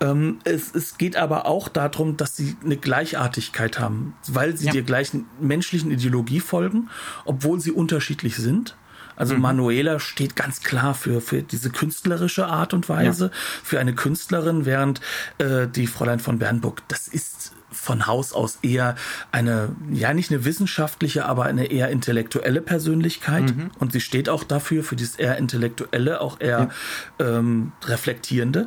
[0.00, 4.66] Ähm, es, es geht aber auch darum, darum, dass sie eine Gleichartigkeit haben, weil sie
[4.66, 4.72] ja.
[4.72, 6.88] der gleichen menschlichen Ideologie folgen,
[7.24, 8.76] obwohl sie unterschiedlich sind.
[9.16, 9.42] Also mhm.
[9.42, 13.30] Manuela steht ganz klar für, für diese künstlerische Art und Weise, ja.
[13.62, 15.00] für eine Künstlerin, während
[15.38, 18.96] äh, die Fräulein von Bernburg, das ist von Haus aus eher
[19.32, 23.56] eine, ja nicht eine wissenschaftliche, aber eine eher intellektuelle Persönlichkeit.
[23.56, 23.70] Mhm.
[23.78, 26.70] Und sie steht auch dafür, für dieses eher intellektuelle, auch eher
[27.18, 27.38] ja.
[27.38, 28.66] ähm, reflektierende.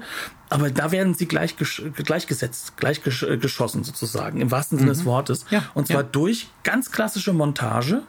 [0.49, 4.95] Aber da werden sie gleich gleichgesetzt, gleich äh, geschossen sozusagen, im wahrsten Sinne mhm.
[4.95, 5.45] des Wortes.
[5.49, 6.09] Ja, und zwar ja.
[6.11, 8.03] durch ganz klassische Montage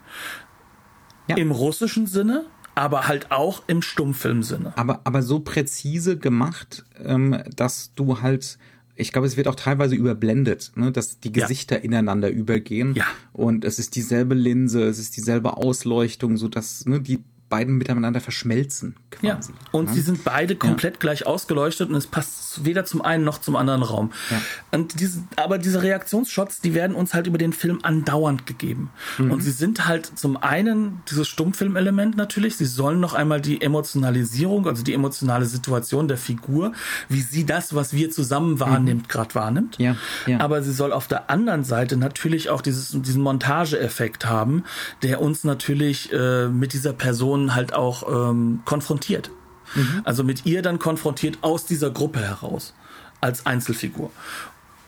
[1.26, 1.36] ja.
[1.36, 4.72] im russischen Sinne, aber halt auch im Stummfilmsinne.
[4.76, 8.58] Aber, aber so präzise gemacht, ähm, dass du halt
[8.96, 11.82] ich glaube, es wird auch teilweise überblendet, ne, dass die Gesichter ja.
[11.82, 12.94] ineinander übergehen.
[12.94, 13.06] Ja.
[13.32, 17.20] Und es ist dieselbe Linse, es ist dieselbe Ausleuchtung, so dass ne, die
[17.54, 18.96] beiden miteinander verschmelzen.
[19.12, 19.58] Quasi, ja.
[19.70, 19.94] Und ne?
[19.94, 20.98] sie sind beide komplett ja.
[20.98, 24.10] gleich ausgeleuchtet und es passt weder zum einen noch zum anderen Raum.
[24.28, 24.40] Ja.
[24.72, 28.90] Und diese, aber diese Reaktionsshots, die werden uns halt über den Film andauernd gegeben.
[29.18, 29.30] Mhm.
[29.30, 32.56] Und sie sind halt zum einen dieses Stummfilmelement natürlich.
[32.56, 36.72] Sie sollen noch einmal die Emotionalisierung, also die emotionale Situation der Figur,
[37.08, 39.08] wie sie das, was wir zusammen wahrnimmt, mhm.
[39.08, 39.78] gerade wahrnimmt.
[39.78, 39.94] Ja.
[40.26, 40.40] Ja.
[40.40, 44.64] Aber sie soll auf der anderen Seite natürlich auch dieses, diesen Montageeffekt haben,
[45.04, 49.30] der uns natürlich äh, mit dieser Person halt auch ähm, konfrontiert.
[49.74, 50.02] Mhm.
[50.04, 52.74] Also mit ihr dann konfrontiert aus dieser Gruppe heraus
[53.20, 54.10] als Einzelfigur.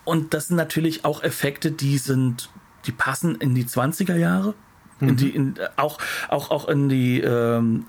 [0.05, 2.51] Und das sind natürlich auch Effekte, die sind,
[2.87, 4.55] die passen in die 20er Jahre,
[5.01, 5.09] mhm.
[5.09, 5.99] in die, in, auch,
[6.29, 7.87] auch, auch in die, ähm,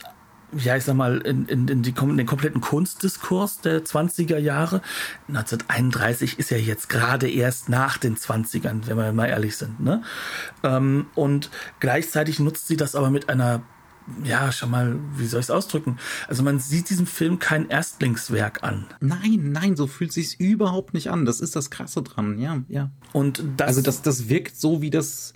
[0.53, 4.81] ja, ich sag mal, in, in, in, die, in den kompletten Kunstdiskurs der 20er Jahre.
[5.27, 9.79] 1931 ist ja jetzt gerade erst nach den 20ern, wenn wir mal ehrlich sind.
[9.79, 10.01] Ne?
[10.63, 13.61] Ähm, und gleichzeitig nutzt sie das aber mit einer
[14.23, 15.97] ja, schau mal, wie soll ich es ausdrücken?
[16.27, 18.85] Also man sieht diesem Film kein Erstlingswerk an.
[18.99, 21.25] Nein, nein, so fühlt sich's überhaupt nicht an.
[21.25, 22.91] Das ist das Krasse dran, ja, ja.
[23.13, 25.33] Und das, also das, das wirkt so wie das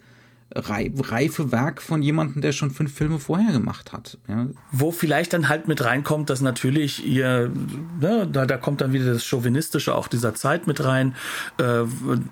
[0.55, 4.17] reife Werk von jemandem, der schon fünf Filme vorher gemacht hat.
[4.27, 4.47] Ja.
[4.71, 7.51] Wo vielleicht dann halt mit reinkommt, dass natürlich ihr,
[7.99, 11.15] ne, da, da kommt dann wieder das Chauvinistische auch dieser Zeit mit rein.
[11.59, 11.83] Äh,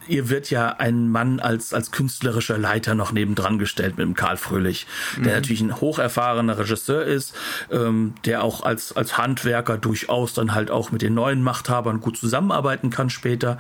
[0.08, 4.38] ihr wird ja ein Mann als, als künstlerischer Leiter noch nebendran gestellt mit dem Karl
[4.38, 5.30] Fröhlich, der mhm.
[5.30, 7.34] natürlich ein hocherfahrener Regisseur ist,
[7.72, 12.18] ähm, der auch als, als Handwerker durchaus dann halt auch mit den neuen Machthabern gut
[12.18, 13.60] zusammenarbeiten kann später.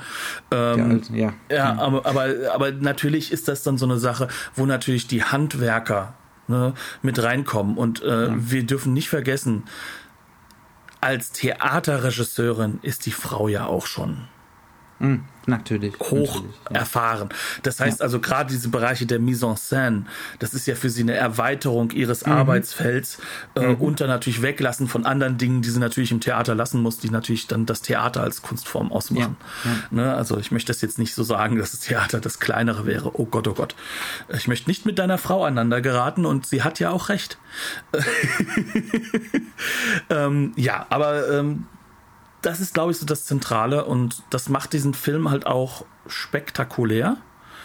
[0.52, 1.34] Ähm, ja, ja.
[1.56, 6.14] ja aber, aber, aber natürlich ist das dann so eine Sache, wo natürlich die Handwerker
[6.48, 7.78] ne, mit reinkommen.
[7.78, 8.36] Und äh, ja.
[8.36, 9.64] wir dürfen nicht vergessen,
[11.02, 14.28] als Theaterregisseurin ist die Frau ja auch schon.
[15.00, 15.24] Mhm.
[15.46, 16.00] Natürlich.
[16.00, 16.76] Hoch natürlich, ja.
[16.76, 17.30] erfahren.
[17.64, 18.04] Das heißt ja.
[18.04, 20.04] also gerade diese Bereiche der Mise en scène,
[20.38, 22.34] das ist ja für sie eine Erweiterung ihres mhm.
[22.34, 23.20] Arbeitsfelds
[23.56, 23.76] äh, mhm.
[23.76, 27.10] und dann natürlich weglassen von anderen Dingen, die sie natürlich im Theater lassen muss, die
[27.10, 29.38] natürlich dann das Theater als Kunstform ausmachen.
[29.64, 29.72] Ja.
[29.90, 30.14] Ne?
[30.14, 33.20] Also ich möchte das jetzt nicht so sagen, dass das Theater das kleinere wäre.
[33.20, 33.76] Oh Gott, oh Gott.
[34.36, 37.38] Ich möchte nicht mit deiner Frau aneinander geraten und sie hat ja auch recht.
[40.10, 41.66] ähm, ja, aber ähm,
[42.42, 47.18] das ist, glaube ich, so das Zentrale und das macht diesen Film halt auch spektakulär.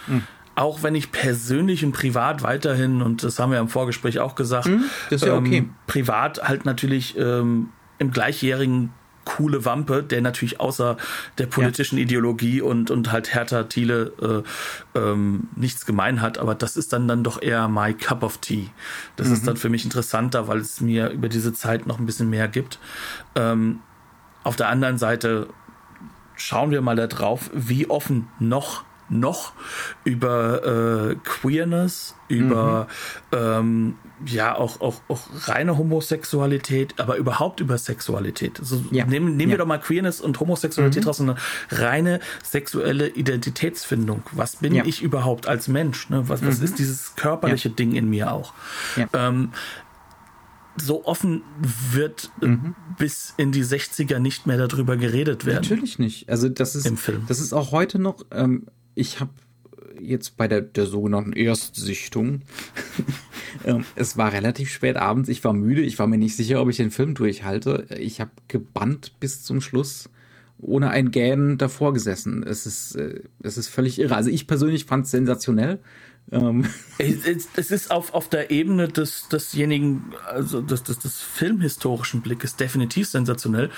[0.07, 0.23] Mhm.
[0.57, 4.67] Auch wenn ich persönlich und privat weiterhin, und das haben wir im Vorgespräch auch gesagt,
[4.67, 5.59] mhm, das ist ja okay.
[5.59, 8.91] Ähm, privat halt natürlich ähm, im gleichjährigen
[9.25, 10.97] coole Wampe, der natürlich außer
[11.39, 12.05] der politischen ja.
[12.05, 14.45] Ideologie und, und halt Hertha Thiele
[14.95, 18.39] äh, ähm, nichts gemein hat, aber das ist dann dann doch eher my cup of
[18.39, 18.69] tea.
[19.17, 19.35] Das mhm.
[19.35, 22.49] ist dann für mich interessanter, weil es mir über diese Zeit noch ein bisschen mehr
[22.49, 22.79] gibt.
[23.35, 23.81] Ähm,
[24.45, 25.49] auf der anderen Seite
[26.37, 29.53] schauen wir mal da drauf, wie offen noch noch
[30.05, 32.89] über äh, Queerness, über
[33.31, 33.39] mhm.
[33.39, 33.95] ähm,
[34.27, 38.61] ja auch, auch, auch reine Homosexualität, aber überhaupt über Sexualität.
[38.61, 39.05] Also ja.
[39.05, 39.55] nehmen, nehmen ja.
[39.55, 41.09] wir doch mal Queerness und Homosexualität mhm.
[41.09, 41.37] raus, eine
[41.71, 44.23] reine sexuelle Identitätsfindung.
[44.33, 44.85] Was bin ja.
[44.85, 46.09] ich überhaupt als Mensch?
[46.09, 46.29] Ne?
[46.29, 46.65] Was, was mhm.
[46.65, 48.55] ist dieses körperliche Ding in mir auch?
[49.13, 49.53] Ähm,
[50.77, 51.43] so offen
[51.93, 52.75] wird mhm.
[52.99, 55.63] bis in die 60er nicht mehr darüber geredet werden.
[55.63, 56.29] Natürlich nicht.
[56.29, 57.25] Also das ist im Film.
[57.29, 58.25] Das ist auch heute noch.
[58.31, 59.31] Ähm, ich habe
[60.01, 62.43] jetzt bei der, der sogenannten Erstsichtung.
[63.65, 65.29] ähm, es war relativ spät abends.
[65.29, 65.83] Ich war müde.
[65.83, 67.87] Ich war mir nicht sicher, ob ich den Film durchhalte.
[67.99, 70.11] Ich habe gebannt bis zum Schluss
[70.59, 72.43] ohne ein Gähnen davor gesessen.
[72.43, 74.17] Es ist, äh, es ist völlig irre.
[74.17, 75.81] Also ich persönlich fand es sensationell.
[76.31, 76.67] Ähm.
[76.99, 82.57] Es, es, ist auf, auf der Ebene des, desjenigen, also des, des, des filmhistorischen Blickes
[82.57, 83.71] definitiv sensationell.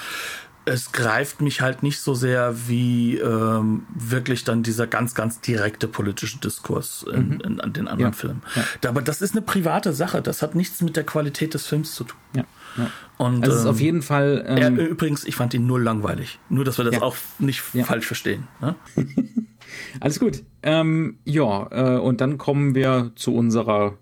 [0.69, 5.87] Es greift mich halt nicht so sehr wie ähm, wirklich dann dieser ganz, ganz direkte
[5.87, 7.41] politische Diskurs in, mhm.
[7.41, 8.19] in, an den anderen ja.
[8.19, 8.43] Filmen.
[8.83, 8.91] Ja.
[8.91, 10.23] Aber das ist eine private Sache.
[10.23, 12.19] Das hat nichts mit der Qualität des Films zu tun.
[12.35, 12.45] Ja.
[12.77, 12.91] Ja.
[13.17, 14.45] Und, also ähm, ist auf jeden Fall.
[14.47, 16.39] Ähm, er, übrigens, ich fand ihn null langweilig.
[16.49, 17.03] Nur, dass wir das ja.
[17.03, 17.85] auch nicht ja.
[17.85, 18.49] falsch verstehen.
[18.61, 18.75] Ne?
[20.01, 20.43] Alles gut.
[20.63, 23.99] Ähm, ja, äh, und dann kommen wir zu unserer,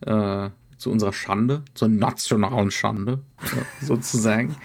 [0.00, 3.20] äh, zu unserer Schande, zur nationalen Schande,
[3.80, 4.56] sozusagen.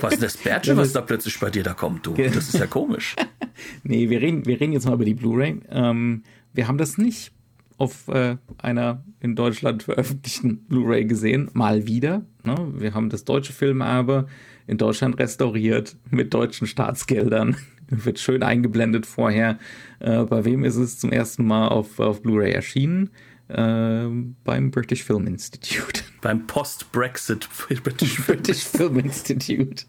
[0.00, 2.14] was ist das Bärtchen, was da plötzlich bei dir da kommt, du?
[2.14, 3.16] Das ist ja komisch.
[3.82, 5.60] nee, wir reden, wir reden jetzt mal über die Blu-ray.
[5.70, 6.22] Ähm,
[6.52, 7.32] wir haben das nicht
[7.78, 12.22] auf äh, einer in Deutschland veröffentlichten Blu-ray gesehen, mal wieder.
[12.44, 12.56] Ne?
[12.76, 14.28] Wir haben das deutsche Filmerbe
[14.66, 17.56] in Deutschland restauriert mit deutschen Staatsgeldern.
[18.04, 19.58] Wird schön eingeblendet vorher.
[20.00, 23.10] Äh, bei wem ist es zum ersten Mal auf, auf Blu-ray erschienen?
[23.48, 24.06] Äh,
[24.44, 26.02] beim British Film Institute.
[26.22, 29.84] beim Post-Brexit British, British Film Institute.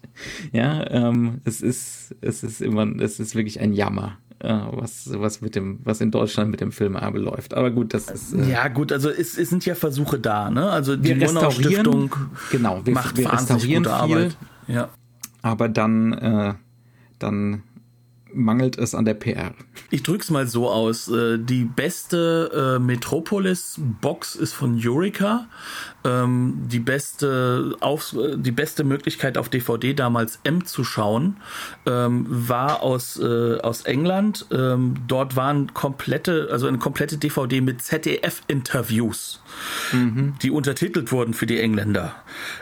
[0.52, 4.18] Ja, ähm, es ist, es ist immer, es ist wirklich ein Jammer.
[4.40, 7.54] Äh, was, was mit dem, was in Deutschland mit dem Film läuft.
[7.54, 8.34] Aber gut, das ist.
[8.34, 10.68] Äh, ja, gut, also es, es sind ja Versuche da, ne?
[10.68, 12.14] Also die Monau Stiftung
[12.50, 14.36] genau, wir, macht wir restaurieren gute viel, Arbeit.
[14.66, 14.88] Ja.
[15.40, 16.54] Aber dann, äh,
[17.18, 17.62] dann
[18.34, 19.54] mangelt es an der PR.
[19.90, 21.08] Ich drück's mal so aus.
[21.08, 25.46] Äh, die beste äh, Metropolis-Box ist von Eureka.
[26.04, 31.36] Ähm, die beste, auf, die beste Möglichkeit auf DVD damals M zu schauen,
[31.86, 34.46] ähm, war aus, äh, aus England.
[34.50, 39.42] Ähm, dort waren komplette, also eine komplette DVD mit ZDF-Interviews,
[39.92, 40.34] mhm.
[40.42, 42.14] die untertitelt wurden für die Engländer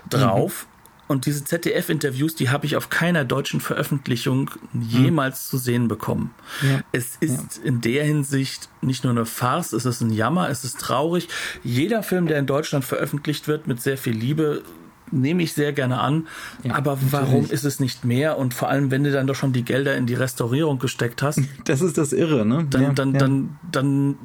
[0.08, 0.66] drauf.
[0.66, 0.71] Mhm.
[1.08, 5.50] Und diese ZDF-Interviews, die habe ich auf keiner deutschen Veröffentlichung jemals hm.
[5.50, 6.30] zu sehen bekommen.
[6.62, 6.80] Ja.
[6.92, 7.64] Es ist ja.
[7.64, 11.28] in der Hinsicht nicht nur eine Farce, es ist ein Jammer, es ist traurig.
[11.62, 14.62] Jeder Film, der in Deutschland veröffentlicht wird, mit sehr viel Liebe,
[15.12, 16.26] nehme ich sehr gerne an.
[16.62, 17.52] Ja, aber warum natürlich.
[17.52, 18.38] ist es nicht mehr?
[18.38, 21.40] Und vor allem, wenn du dann doch schon die Gelder in die Restaurierung gesteckt hast.
[21.64, 22.66] Das ist das Irre, ne?
[22.68, 23.18] Dann, ja, dann, ja.
[23.18, 24.16] dann, dann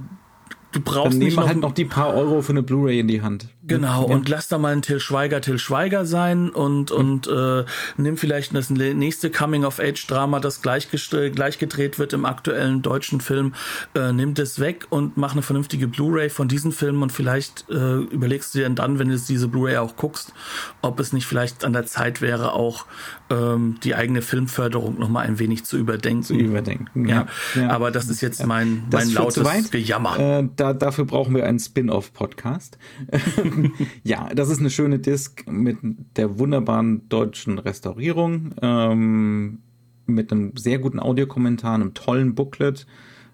[0.72, 3.22] du brauchst Dann nehmen wir halt noch die paar Euro für eine Blu-ray in die
[3.22, 3.50] Hand.
[3.68, 6.98] Genau, und lass da mal ein Till Schweiger Till Schweiger sein und, mhm.
[6.98, 7.66] und äh,
[7.98, 13.54] nimm vielleicht das nächste Coming-of-Age-Drama, das gleich, gleich gedreht wird im aktuellen deutschen Film,
[13.94, 17.98] äh, nimm das weg und mach eine vernünftige Blu-ray von diesen Filmen und vielleicht äh,
[17.98, 20.34] überlegst du dir dann, wenn du diese Blu-ray auch guckst,
[20.82, 22.86] ob es nicht vielleicht an der Zeit wäre, auch
[23.30, 26.24] ähm, die eigene Filmförderung nochmal ein wenig zu überdenken.
[26.24, 27.28] Zu überdenken, ja.
[27.56, 27.62] ja.
[27.62, 27.70] ja.
[27.70, 30.20] Aber das ist jetzt mein, mein lautes Gejammer.
[30.20, 32.78] Äh, da, dafür brauchen wir einen Spin-off-Podcast.
[34.04, 35.78] ja, das ist eine schöne Disc mit
[36.16, 39.60] der wunderbaren deutschen Restaurierung, ähm,
[40.06, 42.88] mit einem sehr guten Audiokommentar, einem tollen Booklet,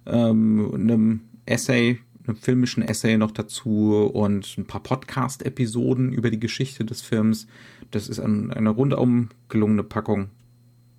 [0.06, 6.86] ähm, einem Essay, einem filmischen Essay noch dazu und ein paar Podcast-Episoden über die Geschichte
[6.86, 7.48] des Films.
[7.92, 10.30] Das ist ein, eine rundum gelungene Packung.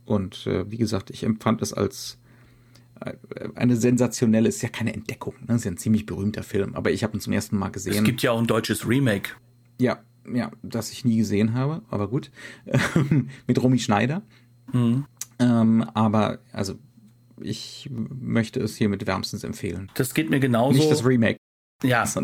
[0.04, 2.18] Und äh, wie gesagt, ich empfand es als
[3.54, 5.54] eine sensationelle, ist ja keine Entdeckung, ne?
[5.54, 7.94] ist ja ein ziemlich berühmter Film, aber ich habe ihn zum ersten Mal gesehen.
[7.94, 9.30] Es gibt ja auch ein deutsches Remake.
[9.80, 9.98] Ja,
[10.32, 12.30] ja, das ich nie gesehen habe, aber gut.
[13.46, 14.22] Mit Romy Schneider.
[14.72, 15.04] Mhm.
[15.38, 16.74] Ähm, aber, also,
[17.40, 19.90] ich möchte es hiermit wärmstens empfehlen.
[19.94, 20.78] Das geht mir genauso.
[20.78, 21.38] Nicht das Remake.
[21.82, 22.14] Ja, das,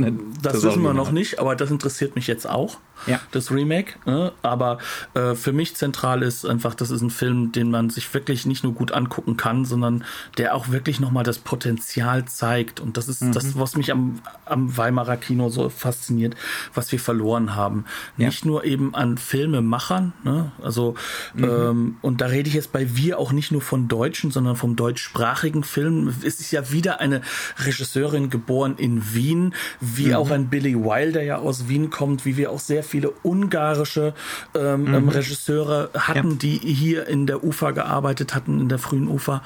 [0.43, 3.21] das wissen wir noch nicht, aber das interessiert mich jetzt auch ja.
[3.31, 3.95] das Remake.
[4.07, 4.33] Ne?
[4.43, 4.79] Aber
[5.15, 8.65] äh, für mich zentral ist einfach, das ist ein Film, den man sich wirklich nicht
[8.65, 10.05] nur gut angucken kann, sondern
[10.39, 12.81] der auch wirklich nochmal das Potenzial zeigt.
[12.81, 13.33] Und das ist mhm.
[13.33, 16.35] das, was mich am, am Weimarer Kino so fasziniert,
[16.75, 17.85] was wir verloren haben.
[18.17, 18.27] Ja.
[18.27, 20.53] Nicht nur eben an Filmemachern, ne?
[20.63, 20.95] also
[21.35, 21.45] mhm.
[21.45, 24.77] ähm, und da rede ich jetzt bei wir auch nicht nur von Deutschen, sondern vom
[24.77, 26.09] deutschsprachigen Film.
[26.09, 27.23] Es ist ja wieder eine
[27.59, 30.15] Regisseurin geboren in Wien, wie mhm.
[30.15, 34.15] auch ein Billy Wilder ja aus Wien kommt, wie wir auch sehr viele ungarische
[34.55, 35.09] ähm, mhm.
[35.09, 36.37] Regisseure hatten, ja.
[36.37, 39.43] die hier in der UFA gearbeitet hatten, in der frühen UFA.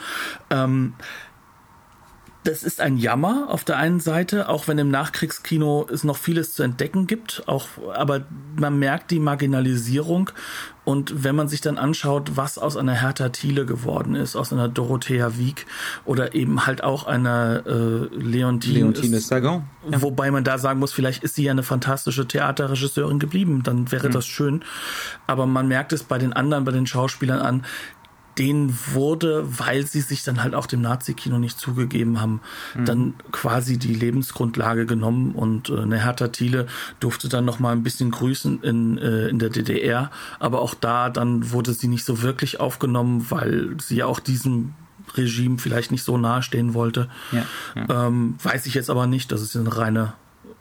[0.50, 0.94] Ähm,
[2.44, 6.52] das ist ein Jammer auf der einen Seite, auch wenn im Nachkriegskino es noch vieles
[6.52, 8.26] zu entdecken gibt, auch, aber
[8.56, 10.30] man merkt die Marginalisierung
[10.84, 14.68] und wenn man sich dann anschaut, was aus einer Hertha Thiele geworden ist, aus einer
[14.68, 15.64] Dorothea Wieg
[16.04, 19.64] oder eben halt auch einer äh, Leontine, Leontine Sagan.
[19.90, 20.02] Ja.
[20.02, 24.08] Wobei man da sagen muss, vielleicht ist sie ja eine fantastische Theaterregisseurin geblieben, dann wäre
[24.08, 24.12] mhm.
[24.12, 24.62] das schön.
[25.26, 27.64] Aber man merkt es bei den anderen, bei den Schauspielern an,
[28.38, 32.40] denen wurde, weil sie sich dann halt auch dem Nazi-Kino nicht zugegeben haben,
[32.74, 32.84] mhm.
[32.84, 36.66] dann quasi die Lebensgrundlage genommen und äh, eine Hertha Thiele
[37.00, 41.10] durfte dann noch mal ein bisschen grüßen in, äh, in der DDR, aber auch da
[41.10, 44.74] dann wurde sie nicht so wirklich aufgenommen, weil sie ja auch diesem
[45.14, 47.08] Regime vielleicht nicht so nahestehen wollte.
[47.30, 48.06] Ja, ja.
[48.06, 50.14] Ähm, weiß ich jetzt aber nicht, das ist eine reine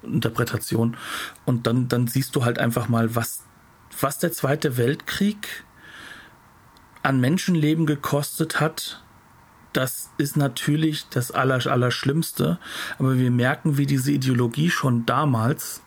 [0.04, 0.98] Interpretation.
[1.46, 3.44] Und dann, dann siehst du halt einfach mal, was,
[4.00, 5.64] was der Zweite Weltkrieg
[7.04, 9.04] an Menschenleben gekostet hat,
[9.74, 12.60] das ist natürlich das Aller, Allerschlimmste.
[13.00, 15.82] Aber wir merken, wie diese Ideologie schon damals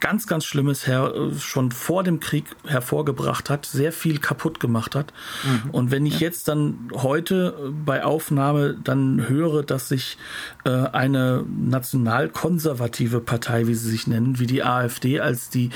[0.00, 5.12] ganz, ganz Schlimmes her, schon vor dem Krieg hervorgebracht hat, sehr viel kaputt gemacht hat.
[5.42, 5.70] Mhm.
[5.70, 10.18] Und wenn ich jetzt dann heute bei Aufnahme dann höre, dass sich
[10.64, 15.70] äh, eine nationalkonservative Partei, wie sie sich nennen, wie die AfD, als die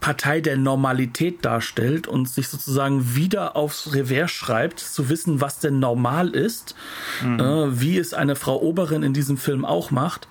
[0.00, 5.78] Partei der Normalität darstellt und sich sozusagen wieder aufs Revers schreibt, zu wissen, was denn
[5.78, 6.74] normal ist,
[7.22, 7.38] mhm.
[7.38, 10.26] äh, wie es eine Frau Oberin in diesem Film auch macht,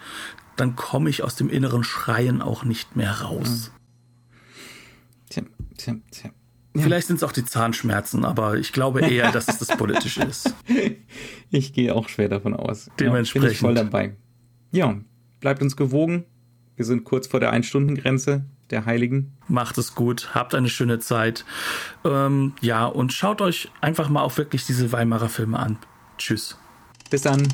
[0.55, 3.71] dann komme ich aus dem inneren Schreien auch nicht mehr raus.
[3.71, 3.79] Mhm.
[5.29, 5.43] Tja,
[5.77, 6.31] tja, tja.
[6.75, 6.83] Ja.
[6.83, 10.53] Vielleicht sind es auch die Zahnschmerzen, aber ich glaube eher, dass es das Politische ist.
[11.51, 12.91] Ich gehe auch schwer davon aus.
[12.99, 13.43] Dementsprechend.
[13.43, 14.15] Ja, bin ich voll dabei.
[14.71, 15.01] Ja,
[15.39, 16.25] bleibt uns gewogen.
[16.75, 18.45] Wir sind kurz vor der Ein-Stunden-Grenze.
[18.71, 19.33] Der Heiligen.
[19.47, 21.45] Macht es gut, habt eine schöne Zeit.
[22.03, 25.77] Ähm, ja, und schaut euch einfach mal auch wirklich diese Weimarer Filme an.
[26.17, 26.57] Tschüss.
[27.09, 27.47] Bis dann.